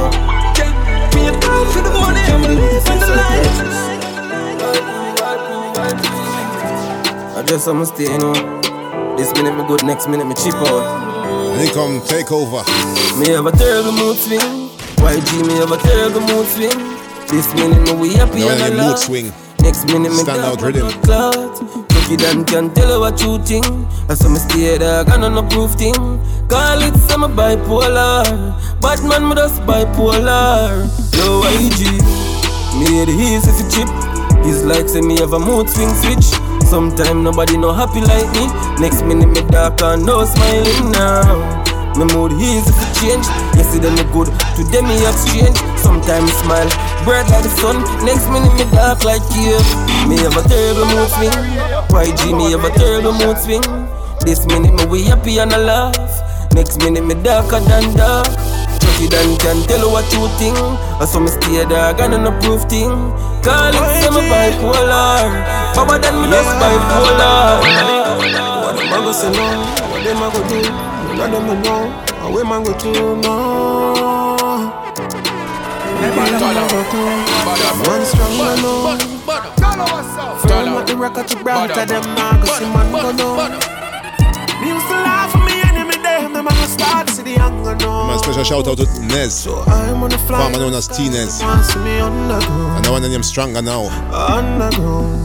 [0.56, 0.72] Yeah,
[1.12, 3.60] me a die for the money, I'ma live in the life.
[7.36, 8.32] I just I'ma stay, you know.
[9.16, 10.80] This minute me good, next minute me cheap out.
[11.52, 12.64] And then come take over.
[13.20, 14.72] Me have a terrible mood swing.
[14.96, 16.95] YG, me have a terrible mood swing.
[17.28, 19.32] This minute me we happy Now and when I you mood swing.
[19.60, 20.88] Next minute me Stand out rhythm.
[21.02, 21.58] clout.
[21.90, 23.66] Cookie Dan can tell her what you think.
[24.08, 25.94] I saw me stay dog and no proof thing.
[26.48, 28.24] Call it some bipolar.
[28.80, 30.86] Batman me just bipolar.
[31.18, 31.98] Low IG.
[32.78, 33.88] Me the easy for chip.
[34.46, 36.26] It's like say me have a mood swing switch.
[36.70, 38.46] Sometime nobody no happy like me.
[38.80, 41.64] Next minute me dark and no smiling now.
[41.98, 43.26] My mood easy for change.
[43.58, 45.56] Yesterday me good, today me have exchange.
[45.86, 46.66] Sometimes smile,
[47.06, 47.78] bright like the sun.
[48.02, 49.54] Next minute me dark like you.
[50.10, 51.30] Me have a terrible mood swing.
[51.94, 53.62] YG me have a terrible mood swing.
[54.26, 55.94] This minute me we happy and I laugh.
[56.58, 58.26] Next minute me darker than dark.
[58.82, 60.58] Chucky Dan can tell you what you think.
[60.98, 62.90] I saw me stay dog and no proof thing.
[63.46, 65.22] call it me bipolar.
[65.70, 67.62] Power than me just bipolar.
[67.62, 69.46] What them a go say no?
[69.94, 70.60] What them a go do?
[71.14, 71.94] None of them know.
[72.18, 73.95] How we man go to no?
[77.86, 78.98] One strong man know.
[80.46, 83.36] Firm like the rock of Gibraltar, them nah go see man go know.
[84.60, 87.74] Me used to laugh at me enemy, them them a go start see the younger
[87.76, 88.06] know.
[88.08, 89.46] Man, special shout out to Nez.
[89.46, 90.38] I'm on the fly.
[90.38, 91.40] Farmer known as T-Nez.
[91.42, 92.76] Want see me underground.
[92.76, 93.88] And the one of them stronger now.
[94.12, 95.16] Underground.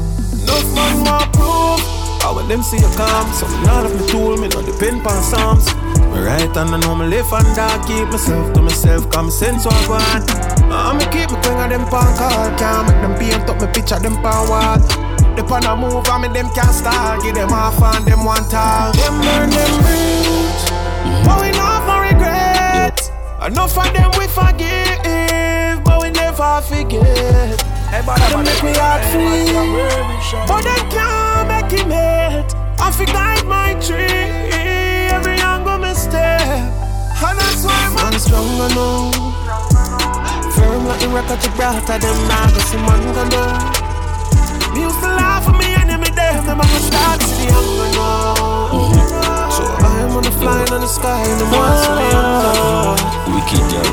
[0.41, 1.81] Enough man more proof.
[2.21, 5.05] How when them see you come, so me not have me tool, me not depend
[5.05, 5.65] on psalms.
[6.13, 9.65] Me right hand I know me left and I keep myself to myself, come sense
[9.65, 10.60] what I want.
[10.71, 13.99] Me keep me thing of them pan card, can't make them paint up me picture
[13.99, 14.79] them pan wall.
[15.35, 18.43] The pan a move and me them can't start, give them half and them one
[18.49, 18.95] talk.
[18.95, 20.63] Them burn them bridge,
[21.25, 23.11] but we not for regret.
[23.45, 27.61] Enough of them we forgive, but we never forget.
[27.91, 29.51] Hey, but them make me heart free,
[30.47, 32.51] but they can't make him hate.
[32.79, 34.05] I fi guide my tree,
[35.11, 39.40] every angle me step, and that's why man stronger now.
[40.61, 43.49] Firm like the rock of Gibraltar, them nah go see man go know.
[44.77, 47.89] Me used to laugh at me enemy, them them a go start to see younger
[47.97, 49.49] now.
[49.49, 52.53] So I'm on the flying on the sky, want see me younger.
[53.33, 53.89] Wicked girl,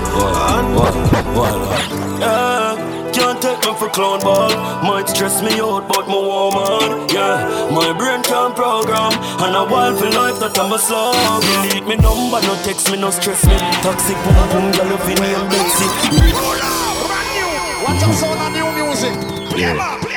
[0.77, 1.81] what, what, what?
[2.21, 2.77] Yeah,
[3.17, 4.53] can't take me for clown ball.
[4.85, 7.49] Might stress me out, but my woman, yeah.
[7.73, 11.43] My brain can't program, and a while for life that I'm a slug.
[11.43, 13.57] Delete me number, no text me, no stress me.
[13.83, 16.38] Toxic boom boom, girl, you feel me Betsy.
[17.99, 19.59] Watch us on the new music.
[19.59, 20.08] Yeah.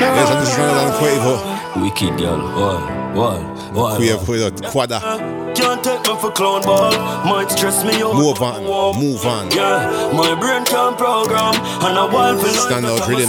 [0.00, 1.82] Yes, and this is another Quada.
[1.82, 3.40] Wicked girl, what, what,
[3.74, 4.00] what?
[4.00, 5.42] Quada, Quavo, Quada.
[5.54, 6.92] Can't take me for clown ball.
[7.28, 8.14] Might stress me out.
[8.14, 8.64] Move on,
[8.98, 9.50] move on.
[9.50, 9.84] Yeah,
[10.16, 13.28] my brain can't program, and a while for Stand out riddim.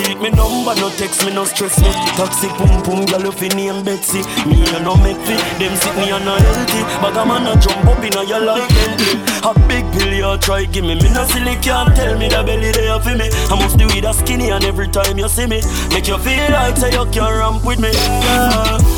[0.00, 1.92] Delete me number, no text me, no stress me.
[2.16, 4.22] Toxic pum pum, girl, if you name Betsy.
[4.48, 6.80] Me and no make fit, them sit me and no healthy.
[7.00, 9.20] But I'm a jump up in a your life Bentley.
[9.44, 12.72] A big pill you try give me, me no silly can't tell me the belly
[12.72, 13.28] there for me.
[13.52, 15.60] I must do it a skinny and every time you see me,
[15.90, 17.92] make you feel like say you can ramp with me.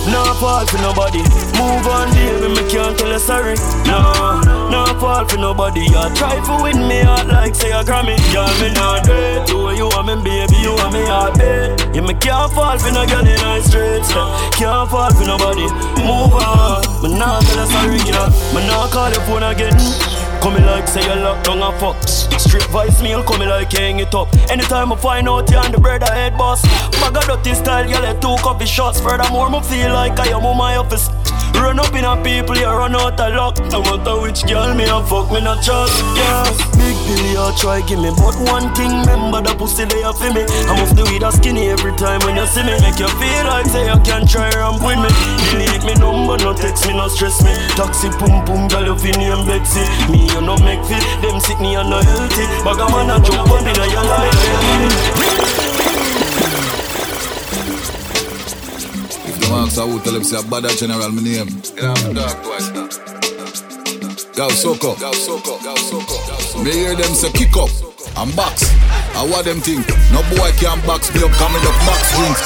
[0.07, 1.23] No fault for nobody.
[1.59, 3.57] Move on, baby, me can't tell you sorry.
[3.85, 5.83] No, no fault for nobody.
[5.83, 8.17] You try to win me out like say a Grammy.
[8.33, 9.47] Yeah, me not dead.
[9.47, 10.57] Do you want me, baby?
[10.63, 11.95] You want me heartbeat.
[11.95, 14.13] Yeah, me can't fall for no girl in the streets.
[14.57, 15.67] Can't fall for nobody.
[16.07, 16.83] Move on.
[17.03, 18.29] Me not tell you sorry, yeah.
[18.55, 19.75] Me not call your phone again.
[20.47, 21.97] Coming like say you lock down a fuck
[22.39, 24.33] Straight voicemail coming like hang it up.
[24.49, 26.63] Anytime I find out you on the bread I head boss.
[27.01, 29.01] Bag a dirty style, you let two coffee shots.
[29.01, 31.09] Furthermore, me feel like I am on my office.
[31.57, 33.59] Run up in a people, you run out of luck.
[33.73, 36.45] No matter which girl me a fuck, me not trust Yeah,
[36.77, 38.13] big deal you try give me.
[38.13, 40.45] But one thing, remember the pussy they for me.
[40.45, 42.77] I must do it a skinny every time when you see me.
[42.85, 45.09] Make you feel like say you can try ramp with me.
[45.49, 47.57] Delete me number, no text me, no stress me.
[47.73, 49.81] Taxi boom pum, girl you fi name Betsy.
[50.13, 53.17] Me you no make fit, them sick me and no healthy Bag a man a
[53.25, 54.05] jump on in a your
[59.25, 61.49] If the marks are who tell them say a bad general, my name.
[61.77, 62.89] Yeah, I'm dark twice now.
[64.35, 64.95] Gal Soko.
[64.97, 65.59] Gal Soko.
[65.63, 66.63] Gal Soko.
[66.63, 67.71] Me hear them say kick up
[68.17, 68.69] and box.
[69.17, 69.89] I what them think?
[70.13, 72.43] No boy can box me up, coming up box drinks.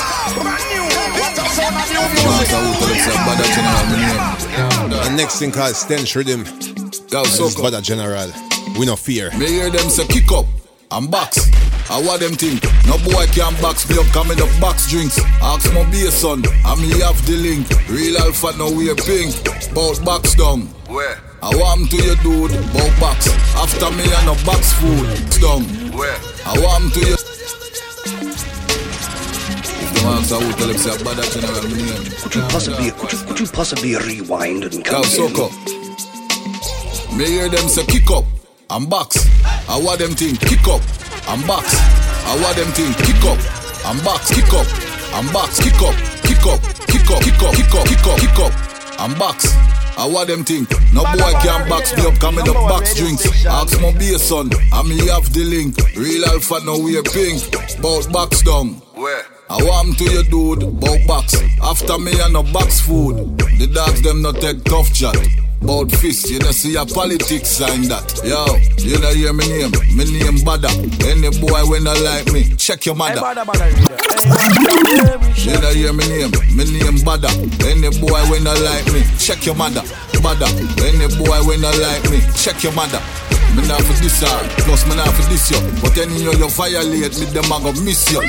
[2.22, 4.90] Marks are who tell them say bad general, name.
[4.90, 6.80] The next thing called Stench Riddim.
[7.11, 7.64] Gal This is Soko.
[7.64, 8.31] Badda General.
[8.79, 9.33] We no fear.
[9.37, 10.46] Me hear them say kick up
[10.92, 11.51] and box.
[11.90, 12.62] I what them think?
[12.87, 15.18] No boy can box me up, coming up box drinks.
[15.42, 17.66] Ask my beer son, I me have the link.
[17.90, 19.35] Real alpha no wear pink.
[19.75, 20.70] Bout box down.
[20.87, 21.18] Where?
[21.42, 23.27] I want to you dude, bout box.
[23.59, 25.11] After me and no box food.
[25.42, 25.66] Down.
[25.99, 26.14] Where?
[26.46, 27.18] I want to you.
[29.83, 32.07] If the marks are who tell them say a bad general me name.
[32.23, 32.46] Could you
[33.27, 35.35] could you possibly rewind and come Gal in?
[35.35, 35.80] Soko.
[37.16, 38.25] Me hear them say kick up
[38.70, 39.27] and box.
[39.68, 40.81] I what them think kick up
[41.29, 41.75] and box.
[42.25, 43.38] I what them think kick up
[43.87, 44.31] and box.
[44.35, 44.66] Kick up
[45.14, 45.59] and box.
[45.61, 49.18] Kick up, kick up, kick up, kick up, kick up, kick up, kick up and
[49.18, 49.53] box.
[49.99, 50.70] I what them think?
[50.94, 53.27] No boy can box me up, coming up box drinks.
[53.44, 55.77] Ask my beer son, I me have the link.
[55.96, 57.42] Real alpha no wear pink.
[57.83, 58.81] Bout box down.
[58.94, 59.27] Where?
[59.50, 61.37] I want to you dude, bout box.
[61.61, 63.37] After me and no box food.
[63.58, 65.17] The dogs them not take tough chat.
[65.63, 68.08] Bout fist, you don't see a politics sign that.
[68.25, 68.44] Yo,
[68.83, 70.69] you don't hear me name, me name Badda.
[71.06, 73.21] Any boy when I like me, check your mother.
[75.37, 77.29] You don't hear me name, me name Badda.
[77.69, 79.83] Any boy when I like me, check your mother.
[80.23, 80.46] Badda.
[80.85, 83.00] Any boy when I like me, check your mother.
[83.57, 85.59] Me not for this her, plus me not for this you.
[85.83, 88.23] But anyhow you violate me, them I go miss you.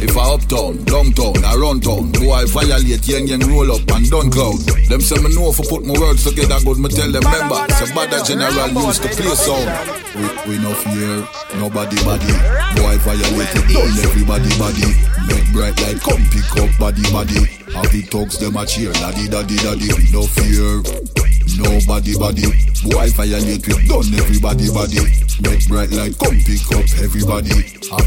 [0.00, 4.32] If I uptown, downtown, run town, boy I violate, yang yang roll up and done
[4.32, 4.58] cloud.
[4.88, 7.60] Them say me know if put my words together good, me tell them member.
[7.76, 9.68] Say bad general used to play sound.
[10.16, 11.20] We, we no fear,
[11.60, 12.32] nobody body.
[12.80, 14.88] Boy I violate it, done everybody body.
[15.28, 17.44] Make bright light, come pick up body body.
[17.76, 19.92] Have the thugs them a cheer, daddy daddy daddy.
[19.92, 20.80] We no fear.
[21.58, 22.48] Nobody body,
[22.84, 25.00] boy violate we done everybody body.
[25.40, 27.50] Make bright light come pick up everybody.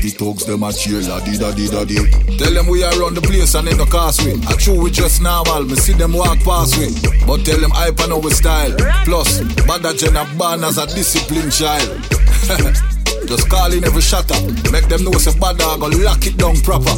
[0.02, 2.38] The thugs them a cheer, daddy daddy daddy.
[2.38, 4.34] Tell them we are on the place and in the causeway.
[4.48, 6.90] I true we just normal, me see them walk past we.
[7.28, 8.76] But tell them hype and our style.
[9.06, 12.92] Plus, bad agenda born as a disciplined child.
[13.28, 14.40] Just call in every shatter.
[14.72, 16.94] Make them know it's a bad dog or lock it down proper.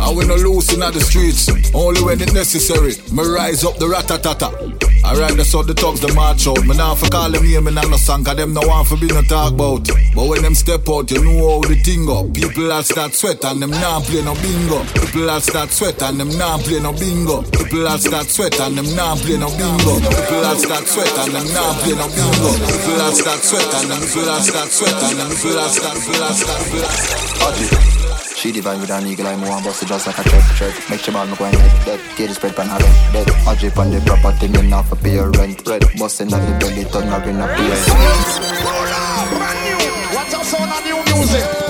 [0.00, 2.94] And we no loose in the streets, only when it's necessary.
[3.12, 4.90] Me rise up the ratatata.
[5.00, 6.60] Alright, that's how the thugs the march out.
[6.68, 8.96] Me now for call them here, me not no song, cause them no want for
[9.00, 9.88] be no talk about.
[10.14, 12.28] But when them step out, you know how the thing go.
[12.28, 14.84] People all start sweat and them not play no bingo.
[15.00, 17.42] People all start sweat and them not play no bingo.
[17.48, 19.96] People all start sweat and them not play no bingo.
[20.04, 22.50] People all start sweat and them not play no bingo.
[22.60, 25.69] People all start sweat and them people all start sweat and them people all
[28.34, 30.74] She divine with an eagle eye, more bust it just like a tread, tread.
[30.90, 32.00] Make your ball, me going head, dead.
[32.16, 33.58] Tear the spread pan her head, dead.
[33.58, 35.84] Drip on the property, me not for pay your rent, red.
[35.96, 37.70] Bustin' on the belly, turn her in a pay
[40.12, 41.69] What's up, son of new music?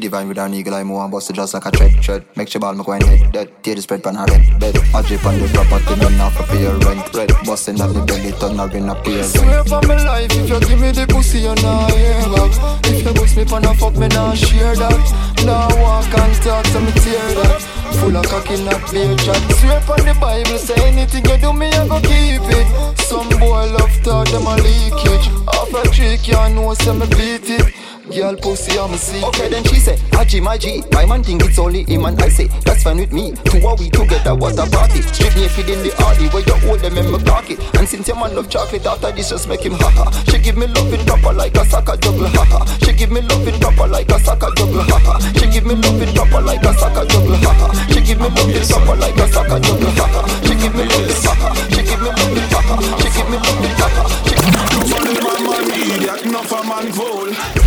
[0.00, 2.24] Divine with an eagle eye, more bust it just like a tread, tread.
[2.36, 3.62] Make your ball, me going head, dead.
[3.62, 4.76] Tear the spread pan her head, dead.
[4.94, 7.30] I drip on the property, me not for your rent, red.
[7.44, 10.60] Bustin' on the belly, turn her in a pay Swear for my life, if you
[10.60, 12.52] give me the pussy, you not hear back.
[12.86, 15.44] If you bust me pan a fuck, me not share that.
[15.44, 17.60] Now walk and talk, so me tear that.
[18.00, 19.40] Full of cocky, not beer chat.
[19.60, 22.98] Swear on the Bible, say anything you do, me I go keep it.
[22.98, 25.26] Some boy love talk, them a leakage.
[25.52, 27.74] Half a trick, you know, say me beat it.
[28.10, 29.26] Girl pussy, I'm a.
[29.28, 30.58] Okay, then she say, Ajji, my.
[30.92, 33.32] My man think it's only him and I say, that's fine with me.
[33.46, 35.00] Two are we together, what a party.
[35.14, 37.62] Strip naked in the hardy, where you hold them in my pocket.
[37.78, 40.10] And since your man love chocolate, after this just make him haha.
[40.26, 42.66] She give me loving proper like a soccer juggle, haha.
[42.82, 45.18] She give me loving proper like a soccer juggle, haha.
[45.38, 47.70] She give me loving proper like a soccer juggle, haha.
[47.94, 50.20] She give me loving proper like a soccer juggle, haha.
[50.42, 51.54] She give me loving, haha.
[51.70, 52.74] She give me loving, haha.
[52.98, 54.04] She give me loving, haha.
[54.26, 57.28] She give me Enough of them a man idiot, enough a man fool.
[57.30, 57.59] Pretty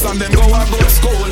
[0.00, 1.28] dance and them go a go school.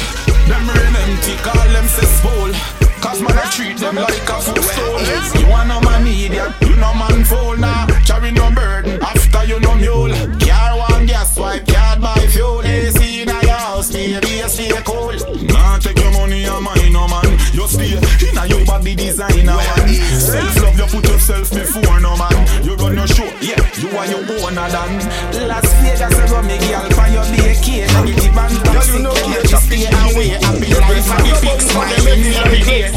[0.48, 2.52] Them rain empty, call them cesspool.
[3.00, 5.40] Cause man I treat them like a footstool.
[5.40, 7.86] You want a man idiot, you no man fool now.
[7.86, 8.00] Nah.
[8.04, 10.14] Carry no burden after you no mule.
[10.40, 12.62] Car one gas wipe, car buy fuel.
[12.62, 15.12] AC in your house, baby, stay cool.
[15.46, 17.30] Nah, take your money and mine, no man.
[17.52, 19.94] You stay in a your body designer one.
[20.18, 22.64] Self love, you put yourself before no man.
[22.64, 25.48] You run your show, yeah, you are your owner than.
[25.48, 26.87] Las Vegas, I run me girl for your BK.
[28.38, 30.28] And toxic, you know, just stay away.
[30.38, 32.92] Happy life, happy fix, smile every day.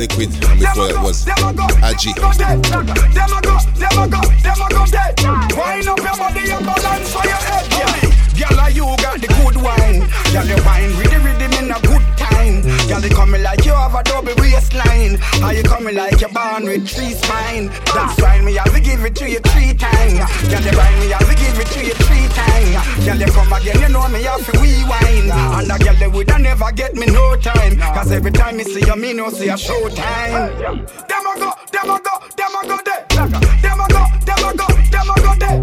[0.05, 2.15] Liquid, and before that was Them a go, Ajji.
[2.15, 3.09] them a go there.
[3.15, 5.15] Them a go, them a go, them a go there.
[5.57, 8.55] Wind up your body and balance for your head, girl.
[8.55, 10.01] Girl, you got the good wine.
[10.32, 12.62] Girl, you wine with the rhythm in a good time.
[12.89, 15.18] Girl, you coming like you have a double waistline.
[15.41, 17.68] How you coming like you're born with three spine?
[17.93, 20.18] That's why me have to give it to you three times.
[20.49, 23.05] Girl, you rhyme me have to give it to you three times.
[23.05, 25.30] Girl, you come again, you know me have to rewind.
[25.30, 27.78] And a girl, they woulda never get me no time.
[27.78, 30.57] Cause every time me see you, me know see a show time.
[30.59, 32.78] Them a go, them a go, them a go.
[33.14, 35.59] Them a go, them a go, them a go there.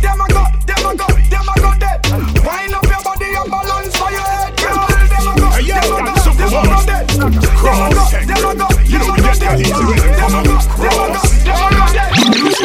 [0.00, 1.98] Them a go, them a go, them a go there.
[2.40, 4.88] Wind up your body and balance for your head, girl.
[4.88, 7.04] Them a go, them a go, them a go there.
[7.04, 10.34] Them a go, them a go, You know we get them a go, when them
[10.34, 11.79] a go, them a go, them a go there.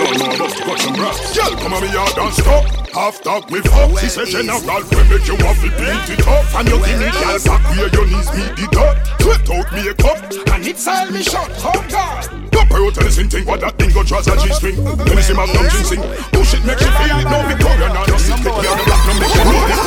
[0.06, 1.18] You sure know about to cut some brass.
[1.34, 2.66] Girl, come on me yard and stop.
[2.94, 3.98] Half talk me fuck.
[4.00, 6.46] She said general we make you have to beat it up.
[6.56, 8.98] And you give me girl back where your knees meet the dirt.
[9.20, 10.22] Sweat out me a cup.
[10.54, 11.50] And it's all me shot.
[11.66, 12.22] Oh God.
[12.54, 14.78] Pop her out and listen thing what that thing go draws a G-string.
[14.86, 16.02] Let me see my thumb sing.
[16.32, 17.26] Push it, make she feel it.
[17.26, 18.56] No Victoria, now no sit click.
[18.62, 19.82] You're the black, no make you know it.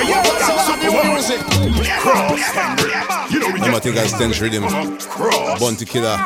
[0.00, 1.40] Hey, yo, that's super music.
[2.00, 2.40] Cross.
[3.30, 4.64] You know we I'm get a think I stench riddim.
[5.60, 6.16] Bounty Killer.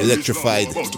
[0.00, 0.74] Electrified.
[0.74, 0.90] Got.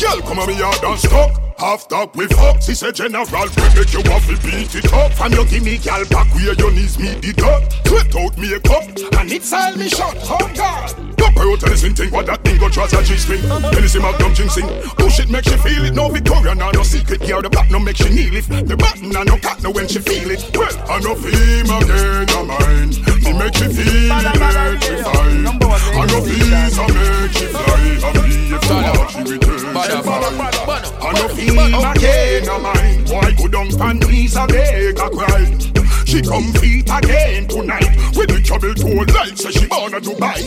[0.00, 1.30] Girl, come on me yard and stop.
[1.58, 2.62] Half talk with up.
[2.62, 5.20] She said general, we make you to beat it up.
[5.20, 7.68] And you give me gal back where your knees meet the dirt.
[7.86, 8.84] Sweat out me a cup,
[9.20, 10.16] and it's all me shot.
[10.22, 11.10] Oh God.
[11.40, 13.40] Out and listen thing what that thing go trust G-string.
[13.40, 14.66] Then you see my dumb sing.
[14.98, 15.94] Push oh, it make she feel it.
[15.94, 17.20] No Victoria, now no secret.
[17.22, 18.44] Gear the back no make she kneel it.
[18.44, 20.44] The button and no cat no when she feel it.
[20.54, 23.09] Well, I no feel again, I mind.
[23.22, 25.46] Me make she feel electrified.
[25.92, 27.98] I no feel so make she fly.
[28.02, 28.20] I be
[28.54, 29.76] if you watch she return.
[29.76, 31.58] I no feel
[31.90, 33.08] again, I mind.
[33.08, 35.69] Boy, go down stand knees a beg a cry.
[36.10, 37.86] She come feet again tonight.
[38.18, 40.42] With the trouble told like say she born a Dubai.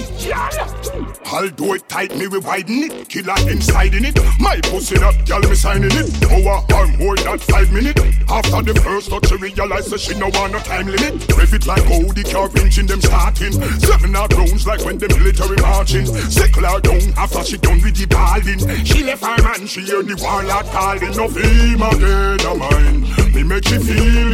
[1.55, 3.07] Do it tight, me we widen it.
[3.07, 4.20] Killer inside in it.
[4.41, 6.11] My pussy up, girl me signing it.
[6.28, 10.28] Hour or more than five minutes After the first touch she realize that she no
[10.36, 11.32] want no time limit.
[11.32, 13.53] Rev it like how the car engine them starting.
[13.80, 16.05] Seven out rounds like when the military marching.
[16.28, 18.59] Sickle her down after she done with the balling.
[18.84, 21.16] She left her man, she hear the warlord calling.
[21.16, 24.34] No fame again of mine Me make she feel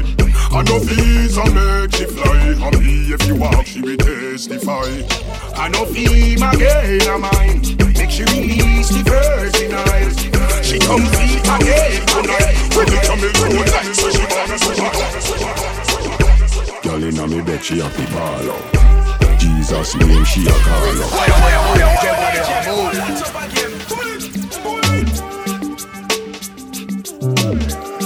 [0.00, 2.54] electrified I know visa make she fly.
[2.66, 4.88] And me if you walk she will testify.
[5.56, 7.80] I know fame again of mine.
[8.00, 10.16] Make she release the virgin eyes
[10.66, 14.56] She come feet again tonight When the camel roll like so she wanna
[16.82, 19.38] Girl inna me bed she happy ball out.
[19.38, 20.80] Jesus name she a call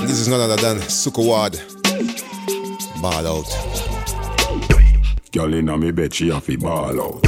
[0.07, 1.74] This is none other than Sukuward.
[3.05, 3.51] Ball out.
[5.31, 7.23] Girl inna me bed she happy ball out.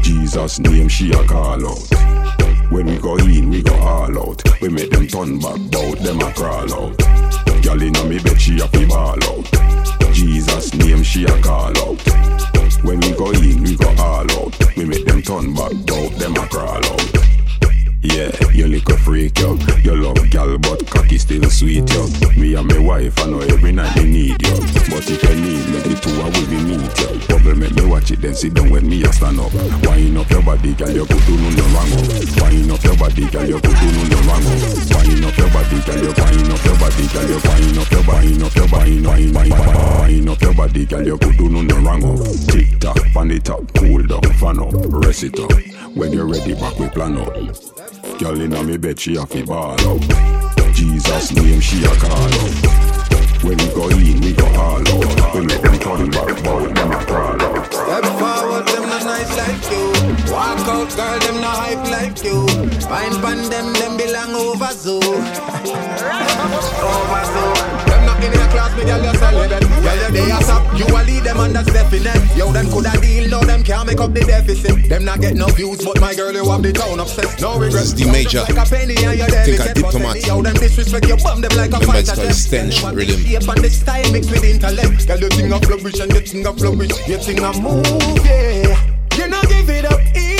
[0.00, 2.70] Jesus name she a call out.
[2.70, 4.60] When we go in we go all out.
[4.60, 6.96] We make them turn back bout them a crawl out.
[7.64, 10.14] Girl inna me bed she happy ball out.
[10.14, 12.00] Jesus name she a call out.
[12.84, 14.76] When we go in we go all out.
[14.76, 17.27] We make them turn back bout them a crawl out
[18.02, 19.56] yeah, you little freak, yo.
[19.82, 22.06] You love gal, but cocky still sweet, yo.
[22.36, 24.54] Me and my wife, I know every night they need you.
[24.90, 27.18] But if you need me, the two I will be meet, yo.
[27.26, 29.52] Bubble make me watch it, then sit down when me a stand up.
[29.82, 32.06] Wind up your body, girl, you could do no wrong up.
[32.42, 34.62] Wind up your body, girl, you could do no wrong up.
[34.94, 38.04] Wind up your body, girl, you wind up your body, girl, you wind up your
[38.06, 39.54] wind up your wind wind wind
[39.98, 42.22] wind up your body, girl, you could do no wrong up.
[42.46, 44.72] Tick tock, pan it up, cool down, fan up,
[45.02, 45.50] rest it up.
[45.94, 47.77] When you're ready, back we plan up.
[48.18, 50.00] Girl inna me bed, she a fi ball out.
[50.74, 53.44] Jesus name, she a call out.
[53.44, 55.34] When we go in, we go all out.
[55.34, 57.72] We make them turn back, bout them a crawl out.
[57.72, 59.92] Step forward, them not nice like you.
[60.32, 62.48] Walk out, girl, them not hype like you.
[62.88, 64.98] Fine pan them, them belong over zoo.
[66.88, 67.97] over zoo.
[68.18, 69.62] Them in your class, me girl, you celibate.
[69.62, 72.36] Girl, you day up, you a lead them and that's definite.
[72.36, 74.88] Yo, them coulda deal, no, them can't make up the deficit.
[74.88, 77.40] Them not get no views, but my girl, you have the town obsessed.
[77.40, 77.92] No regrets.
[77.92, 78.40] This is D Major.
[78.48, 80.16] Like a penny and you're Think I diplomat.
[80.16, 82.34] anyhow, them disrespect you, bum them like a Remember it's fighter called jet.
[82.34, 83.22] stench riddim.
[83.22, 85.06] shape and the style mixed with intellect.
[85.06, 87.08] Girl, you think of flourish and you think of flourish.
[87.08, 87.86] You think of move,
[88.26, 88.74] yeah.
[89.16, 90.37] You know give it up easy.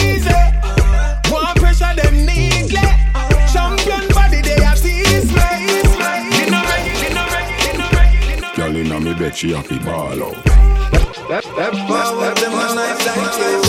[9.29, 10.37] Inna me bed, she a fi ball out.
[11.15, 13.68] Step, step forward, them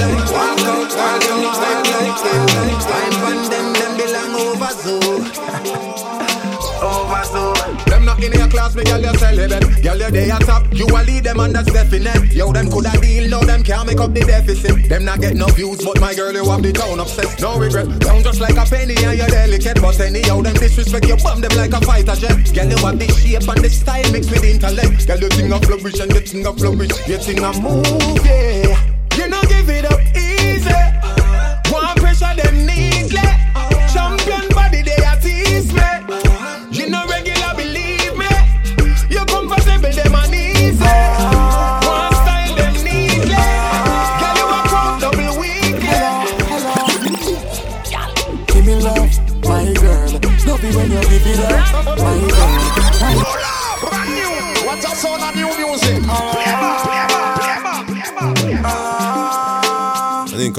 [8.34, 9.84] in your class, me girl, you're celibate.
[9.84, 12.34] Girl, you're day at top, you a lead them and that's definite.
[12.34, 14.90] Yo, them coulda deal, no, them can't make up the deficit.
[14.90, 17.42] Them not get no views, but my girl, you have the town obsessed.
[17.42, 19.82] No regret, down just like a penny and you're delicate.
[19.82, 22.38] But anyhow, them disrespect you, bum them like a fighter jet.
[22.54, 25.08] Girl, you have the shape and the style mixed with intellect.
[25.08, 27.08] Girl, you think a flourish and you think a flourish.
[27.08, 28.78] You think a move, yeah.
[29.18, 29.99] You know give it up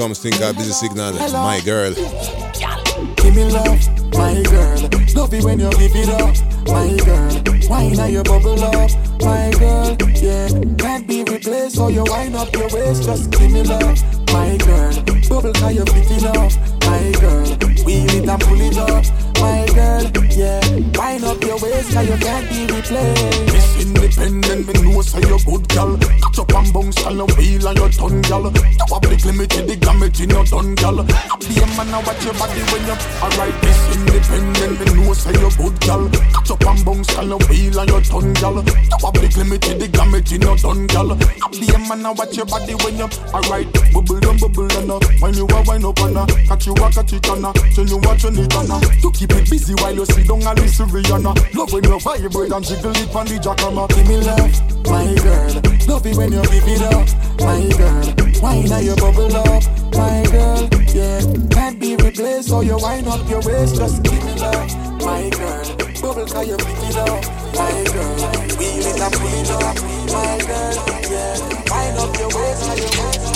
[0.01, 1.93] comes Think I Busy Signal, my girl.
[1.93, 3.77] Give me love,
[4.17, 4.81] my girl.
[5.13, 6.33] Love it when you give it up,
[6.65, 7.69] my girl.
[7.69, 8.89] Wine on your bubble up,
[9.21, 9.95] my girl.
[10.17, 10.49] Yeah,
[10.79, 11.75] can't be replaced.
[11.75, 14.01] So you wind up your waist, just give me love,
[14.33, 14.91] my girl.
[15.29, 17.45] Bubble cause you fit enough, my girl.
[17.85, 19.05] Wheel it and pull it up,
[19.41, 20.05] my girl.
[20.31, 20.61] Yeah,
[20.95, 23.51] wind up your waist cause you can't be replaced.
[23.51, 25.97] Miss Independent, me know say you good gal.
[25.97, 30.29] Catch up and bounce and wheel on your tongue, have the limited the gamut in
[30.29, 31.03] your done, gal.
[31.41, 33.55] Be a man, I watch your body when you alright.
[33.61, 36.05] This independent, me know say you good, gal.
[36.09, 40.31] Catch up and bounce, call your wheel and your tongue, a big limited, the gamut
[40.31, 41.09] in your done, gal.
[41.51, 43.67] Be a man, I watch your body when you alright.
[43.91, 44.99] Bubble down, bubble down, uh.
[45.19, 46.25] when you are wind up uh, on her.
[46.45, 48.79] Catch you a catch it on her, turn you watch you need on her.
[49.01, 51.55] To keep it busy while you sit down and listen Rihanna.
[51.55, 53.87] Love when you vibrate and jiggle it on the jackhammer.
[53.89, 54.53] Give me love,
[54.85, 55.61] my girl.
[55.87, 57.07] Love it when you give it up,
[57.39, 58.21] my girl.
[58.41, 59.63] Why now you bubble up,
[59.93, 60.69] my girl?
[60.93, 62.49] Yeah, can't be replaced.
[62.49, 64.69] So you wind up your waist, just give me love,
[65.05, 65.63] my girl.
[66.01, 67.21] Bubble cause you pick it up,
[67.53, 68.17] my girl.
[68.57, 69.77] Wheel it pull it up,
[70.11, 70.73] my girl.
[71.09, 71.37] Yeah,
[71.69, 73.30] wind up your waist, cause you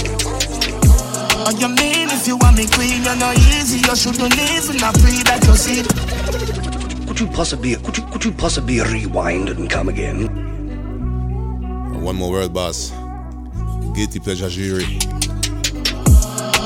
[1.48, 3.78] Oh, you mean if you want me queen, you're not easy.
[3.78, 5.86] You shouldn't live and I pray that you see.
[7.06, 10.26] Could you possibly could you could you possibly rewind and come again?
[12.02, 12.90] One more word, boss.
[13.94, 14.98] Guilty pleasure jury.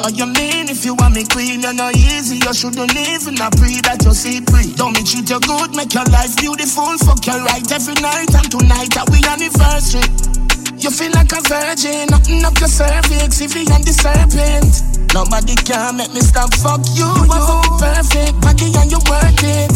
[0.01, 2.37] Oh, you mean if you want me queen, you're not easy.
[2.37, 4.71] You shouldn't live and I pray that you see free.
[4.75, 6.97] Don't me treat you good, make your life beautiful.
[7.03, 10.38] Fuck you right every night and tonight that we anniversary.
[10.79, 15.13] You feel like a virgin, nothing up your cervix, if you and the serpent.
[15.13, 17.03] Nobody can make me stop, fuck you.
[17.03, 19.75] You are perfect, body and you work it.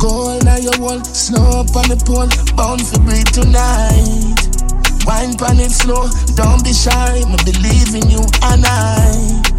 [0.00, 2.24] Gold now your wall, snow up on the pole,
[2.56, 4.40] bound for breathe tonight.
[5.04, 6.08] Wine pan it slow,
[6.40, 9.51] don't be shy, me believe in you and I.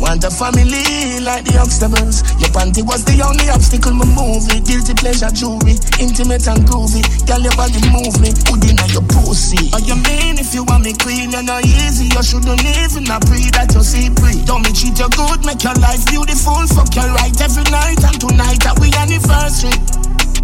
[0.00, 2.24] Want a family like the Huxtables.
[2.40, 4.64] Your panty was the only obstacle, my movie.
[4.64, 7.04] Guilty pleasure jewelry, intimate and groovy.
[7.28, 9.68] Girl, your body move me, good in your pussy.
[9.76, 12.08] Oh, you mean if you want me clean, you're not easy.
[12.08, 14.40] You shouldn't live a pre that you see pre.
[14.48, 16.64] Don't me treat you good, make your life beautiful.
[16.72, 19.76] Fuck you right every night and tonight that we anniversary.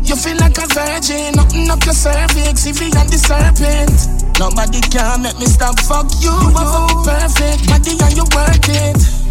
[0.05, 3.97] You feel like a virgin, nothing up your cervix, you and the serpent.
[4.39, 6.31] Nobody can make me stop, fuck you.
[6.31, 9.26] You are perfect, body and you work it.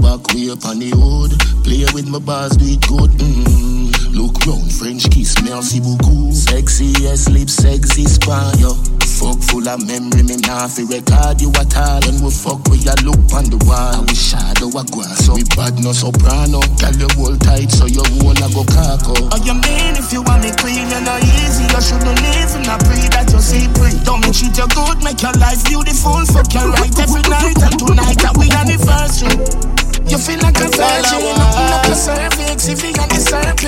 [0.00, 1.36] Back way up on the hood.
[1.62, 3.10] Play with my bars, it good.
[3.20, 3.70] Mm.
[4.16, 6.32] Look round, French kiss, merci beaucoup.
[6.32, 8.74] Sexy as lips, sexy spine, yo.
[9.20, 12.00] Fuck full of memory, me nah fi record you at all.
[12.08, 14.00] When we fuck, we a look on the wall.
[14.00, 16.64] And we shadow a grass, so we bad no soprano.
[16.80, 20.24] Tell you hold tight, so your whole a go cock Oh, you mean if you
[20.24, 21.68] want me queen, you're not easy.
[21.68, 23.94] You shouldn't live in a pre that you see free.
[24.08, 26.24] Don't me treat you good, make your life beautiful.
[26.32, 29.79] Fuck you right every night and tonight that we anniversary.
[30.10, 33.62] You feel like a virgin, nothing up your cervix, if you got the serpent.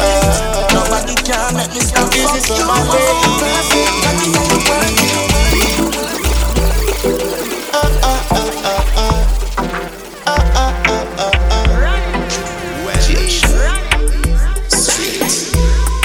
[0.74, 2.12] Nobody can make me stop.
[2.12, 6.22] Fuck you, I'm perfect, and you know you work it.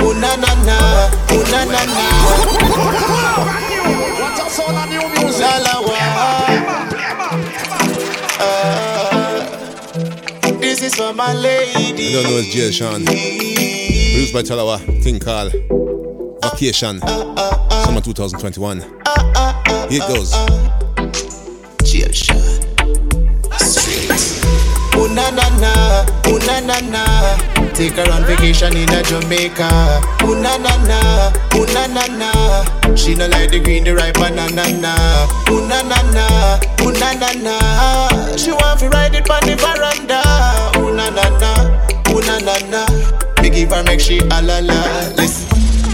[0.04, 0.78] Ooh na na na,
[1.52, 2.16] na na na.
[10.88, 12.02] Is for my lady.
[12.02, 13.04] You don't know it's GL Shawn.
[13.04, 15.04] Produced by Talawah.
[15.04, 15.52] Thing called
[16.42, 17.02] Vacation.
[17.02, 18.80] Summer 2021.
[18.80, 18.88] Here
[19.92, 20.87] it goes.
[24.98, 25.74] Ooh na na na,
[26.28, 27.04] ooh na na na.
[27.74, 29.70] Take her on vacation in a Jamaica.
[30.24, 32.95] Ooh na na na, ooh na na na.
[32.95, 34.93] She no like the green, the ripe banana na.
[35.50, 38.36] Ooh na na na, ooh na na na.
[38.36, 40.22] She want to ride it on the veranda.
[40.80, 41.52] Ooh na na na,
[42.10, 43.41] ooh na na na.
[43.41, 44.80] Me give her make she a la la.
[45.16, 45.45] Listen.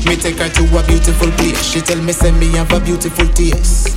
[0.06, 1.64] Me take her to a beautiful place.
[1.64, 3.96] She tell me send me have a beautiful taste.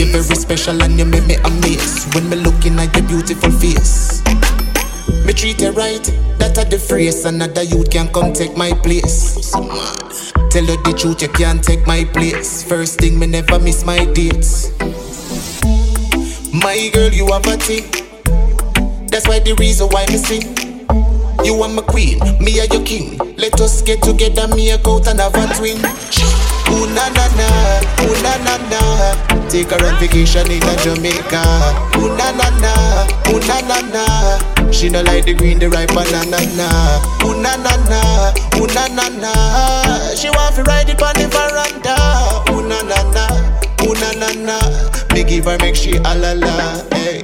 [0.00, 4.24] You're very special and you make me amazed when me looking at your beautiful face.
[5.26, 6.02] Me treat you right,
[6.38, 7.26] that a the phrase.
[7.26, 9.52] Another youth can come take my place.
[9.52, 12.62] Tell her the truth, you can't take my place.
[12.62, 14.72] First thing, me never miss my dates.
[16.48, 17.84] My girl, you have a thing.
[19.08, 20.48] That's why the reason why me sing.
[21.44, 23.18] You are my queen, me are your king.
[23.36, 25.76] Let us get together, me a out and have a twin.
[26.72, 27.48] Ooh na na na,
[28.00, 29.39] ooh na na na.
[29.50, 31.42] Take her on vacation in a Jamaica.
[31.98, 32.72] Ooh na na na,
[33.28, 34.70] ooh na na na.
[34.70, 37.02] She no like the green, the ripe banana na.
[37.24, 40.14] Ooh na na na, ooh na na na.
[40.14, 41.96] She want to ride it on the veranda.
[42.52, 43.26] Ooh na na na,
[43.82, 44.58] ooh na na na.
[45.12, 46.80] Me give her make she a la la.
[46.94, 47.20] Hey.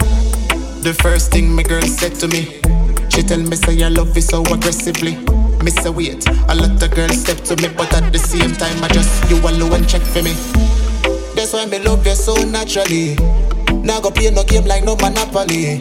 [0.83, 2.61] The first thing my girl said to me,
[3.09, 5.14] she tell me say your love is so aggressively.
[5.62, 8.83] Me say wait, a lot of girls step to me, but at the same time
[8.83, 10.35] I just you alone check for me.
[11.47, 13.14] That's why me love you so naturally.
[13.86, 15.78] Now go play no game like no monopoly.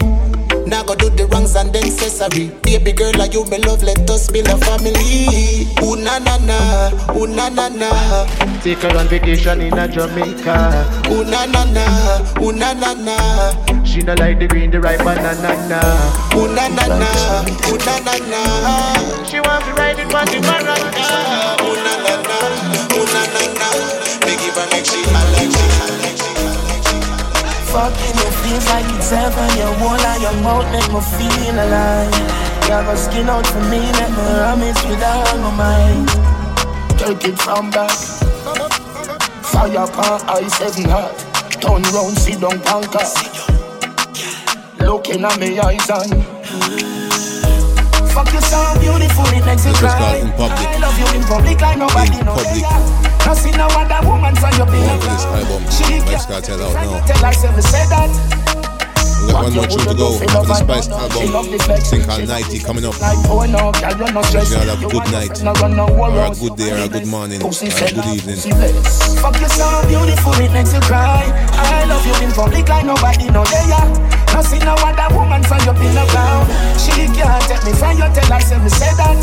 [0.69, 2.53] Now go do the wrongs and then say sorry.
[2.61, 5.65] Baby girl like you me love, let us build a family.
[5.81, 7.89] Ooh na na na, ooh na na na.
[8.61, 10.85] Take her on vacation in a Jamaica.
[11.09, 11.85] Ooh na na na,
[12.45, 13.17] ooh na na na.
[13.83, 15.49] She She no like the green, the ripe banana.
[16.37, 17.09] Ooh na na na,
[17.73, 19.25] ooh na na na.
[19.25, 21.57] She want to ride it on the baranda.
[21.57, 22.37] Ooh na na na,
[22.93, 24.05] ooh na na na.
[24.25, 25.54] Me give her make she like she, like.
[27.75, 29.49] Fucking it feels like it's heaven.
[29.59, 32.13] Your wall and your mouth make me feel alive.
[32.71, 36.07] Have a skin out for me, let me it with all my mind.
[36.97, 37.91] Take it from back.
[39.43, 41.19] Fire pan ice heaven hot.
[41.59, 43.03] Turn round, sit down, panka.
[44.79, 46.34] Looking at me eyes and
[48.15, 50.55] Fuck you so beautiful, it makes you This is called cry.
[50.55, 52.39] I love you in public like nobody In know.
[52.39, 52.63] Public.
[53.27, 55.67] No see no other woman your One being this album,
[56.07, 57.03] Vybz Kartel out now.
[57.03, 58.07] Tell myself, say that.
[59.19, 61.59] We got one more tune to go for the Spice album.
[61.91, 62.95] Thing called Nitey coming up.
[63.27, 66.55] Oh no, girl, you're not Wish you all have a good night, or a good
[66.55, 68.39] day, or a good morning, or a good evening.
[69.19, 71.27] Fuck you so beautiful, it makes you cry.
[71.51, 74.14] I love you in public like nobody know they are.
[74.35, 76.43] No see no other woman from your pin around.
[76.75, 79.15] She can't take me from your tell her say me say that.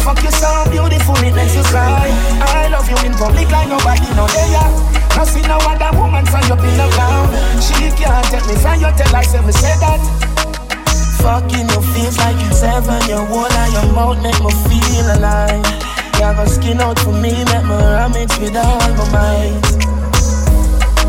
[0.00, 2.08] Fuck you so beautiful, it makes you cry.
[2.40, 4.72] I love you in public like nobody know they are.
[5.20, 7.28] No see no other woman from your pin around.
[7.60, 10.00] She can't take me from your tell her say me say that.
[11.20, 13.04] Fucking you feels like it's heaven.
[13.04, 15.60] Your wall and your mouth make me feel alive.
[16.16, 20.03] You have a skin out for me, make me ram it with all my might.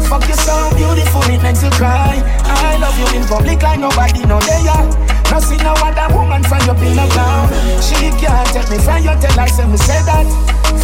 [0.10, 2.22] Fuck you so beautiful, it makes you cry.
[2.46, 4.86] I love you in public like nobody know they are.
[5.32, 7.50] No see no other woman from your pin around.
[7.82, 10.30] She can't take me from your tell her say me say that.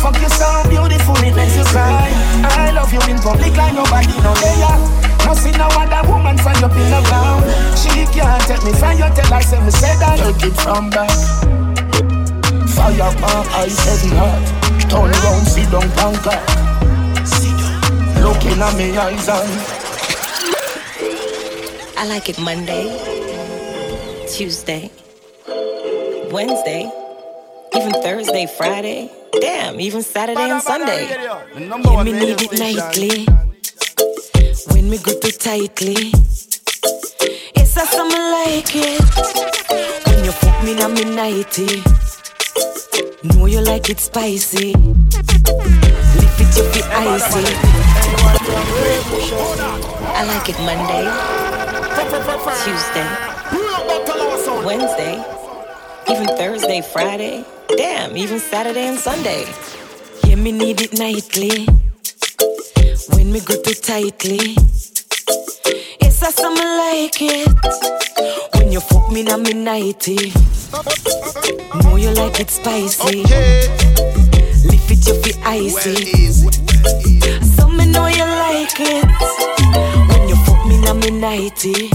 [0.02, 2.10] Fuck you so beautiful, it makes you cry.
[2.44, 4.82] I love you in public like nobody know they are.
[5.30, 7.46] No see no other woman from your pin around.
[7.78, 10.18] She can't take me from your tell her say me say that.
[10.18, 11.14] Take it from back.
[12.74, 14.42] Fire pan ice heavy hot.
[14.90, 16.71] Turn round, sit down, Bangkok.
[18.22, 19.50] Me eyes and
[21.98, 22.86] I like it Monday,
[24.30, 24.92] Tuesday,
[26.32, 26.90] Wednesday,
[27.76, 29.12] even Thursday, Friday.
[29.42, 31.10] Damn, even Saturday and Sunday.
[31.56, 33.26] Let me need it nightly.
[34.74, 36.14] When me grip it tightly.
[37.56, 39.02] It's a summer like it.
[40.06, 41.84] When you fuck me, I'm in nighty.
[43.24, 44.74] Know you like it spicy.
[46.16, 47.81] Lift it up, be icy.
[50.14, 51.06] I like it Monday,
[52.64, 53.08] Tuesday,
[54.66, 55.24] Wednesday,
[56.10, 57.46] even Thursday, Friday.
[57.78, 59.46] Damn, even Saturday and Sunday.
[60.26, 61.66] Yeah, me need it nightly.
[63.16, 64.56] When me grip it tightly.
[66.02, 67.48] It's a summer like it.
[68.56, 70.32] When you fuck me, I'm in nighty.
[71.84, 73.24] Know you like it spicy.
[74.68, 75.96] Lift it up, be icy.
[77.42, 77.51] Me
[77.92, 79.06] know you like it.
[80.10, 81.90] When you fuck me, I'm in nighty.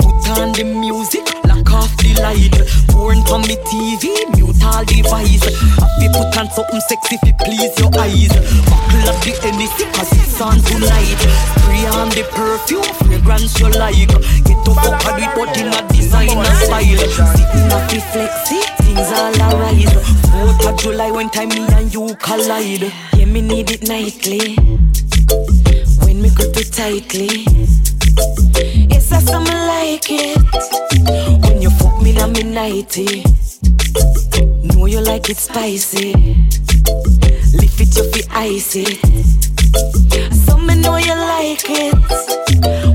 [0.00, 2.54] Put on the music, lock off the light.
[2.88, 5.44] Porn from me TV, mute all device.
[5.78, 8.32] Happy put on something sexy fi please your eyes.
[8.70, 11.20] Buckle up the Hennessy 'cause it's on tonight.
[11.58, 14.08] Spray on the perfume, fragrance you like.
[14.46, 17.04] Get to fuck with but in a designer style.
[17.34, 18.60] Sitting up the flexi,
[18.94, 19.88] things all alright.
[20.30, 22.92] Fourth of July when time me and you collide.
[23.14, 24.56] Yeah, me need it nightly.
[26.04, 27.44] When me grip it tightly.
[28.90, 30.38] It's a summer like it.
[31.42, 33.24] When you fuck me, I'm in nighty.
[34.62, 36.14] Know you like it spicy.
[37.54, 38.84] Lift it up, be icy.
[40.46, 41.94] So me know you like it.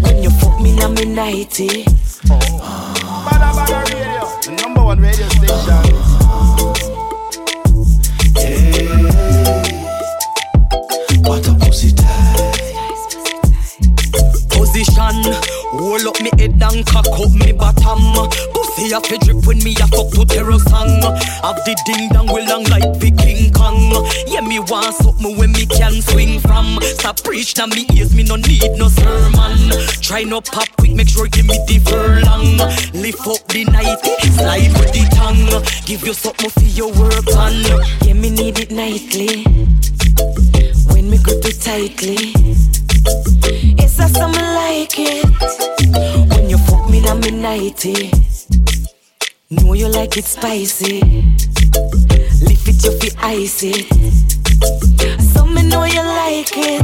[0.04, 1.86] When you fuck me, I'm in nighty.
[2.26, 5.89] Badda Badda Radio, number one radio station.
[15.72, 18.02] Hold up me head and cock up me bottom.
[18.54, 21.02] Pussy a fi drip when me a fuck to terror song.
[21.44, 24.06] Have the ding dong we long like the King Kong.
[24.28, 26.80] Yeah, me want something when me can swing from.
[26.98, 29.72] Stop preach na me ears, me no need no sermon.
[30.02, 32.58] Try no pop quick, make sure give me the furlong.
[32.94, 35.64] Lift up the nighty, slide with the tongue.
[35.86, 37.54] Give you something for your work on.
[38.06, 39.44] Yeah, me need it nightly.
[40.94, 42.34] When me grip it tightly.
[44.02, 45.26] I some like it.
[46.30, 48.12] When you fuck me, I'm in 90.
[49.50, 51.02] Know you like it spicy.
[52.42, 53.74] Lift it, you feel icy.
[55.34, 56.84] So me know you like it.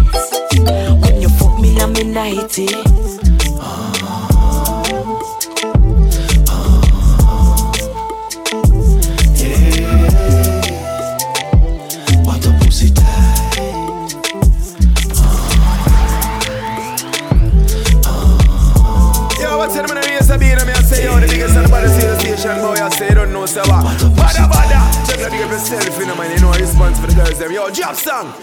[1.01, 3.24] When you fuck me, I'm in 90.
[22.35, 23.97] Station, boy, I say, don't know, so what?
[24.15, 25.07] Badda, badda.
[25.07, 27.53] Check out the yourself, you know, man, you know, response for the girls, them.
[27.53, 28.33] Yo, drop song.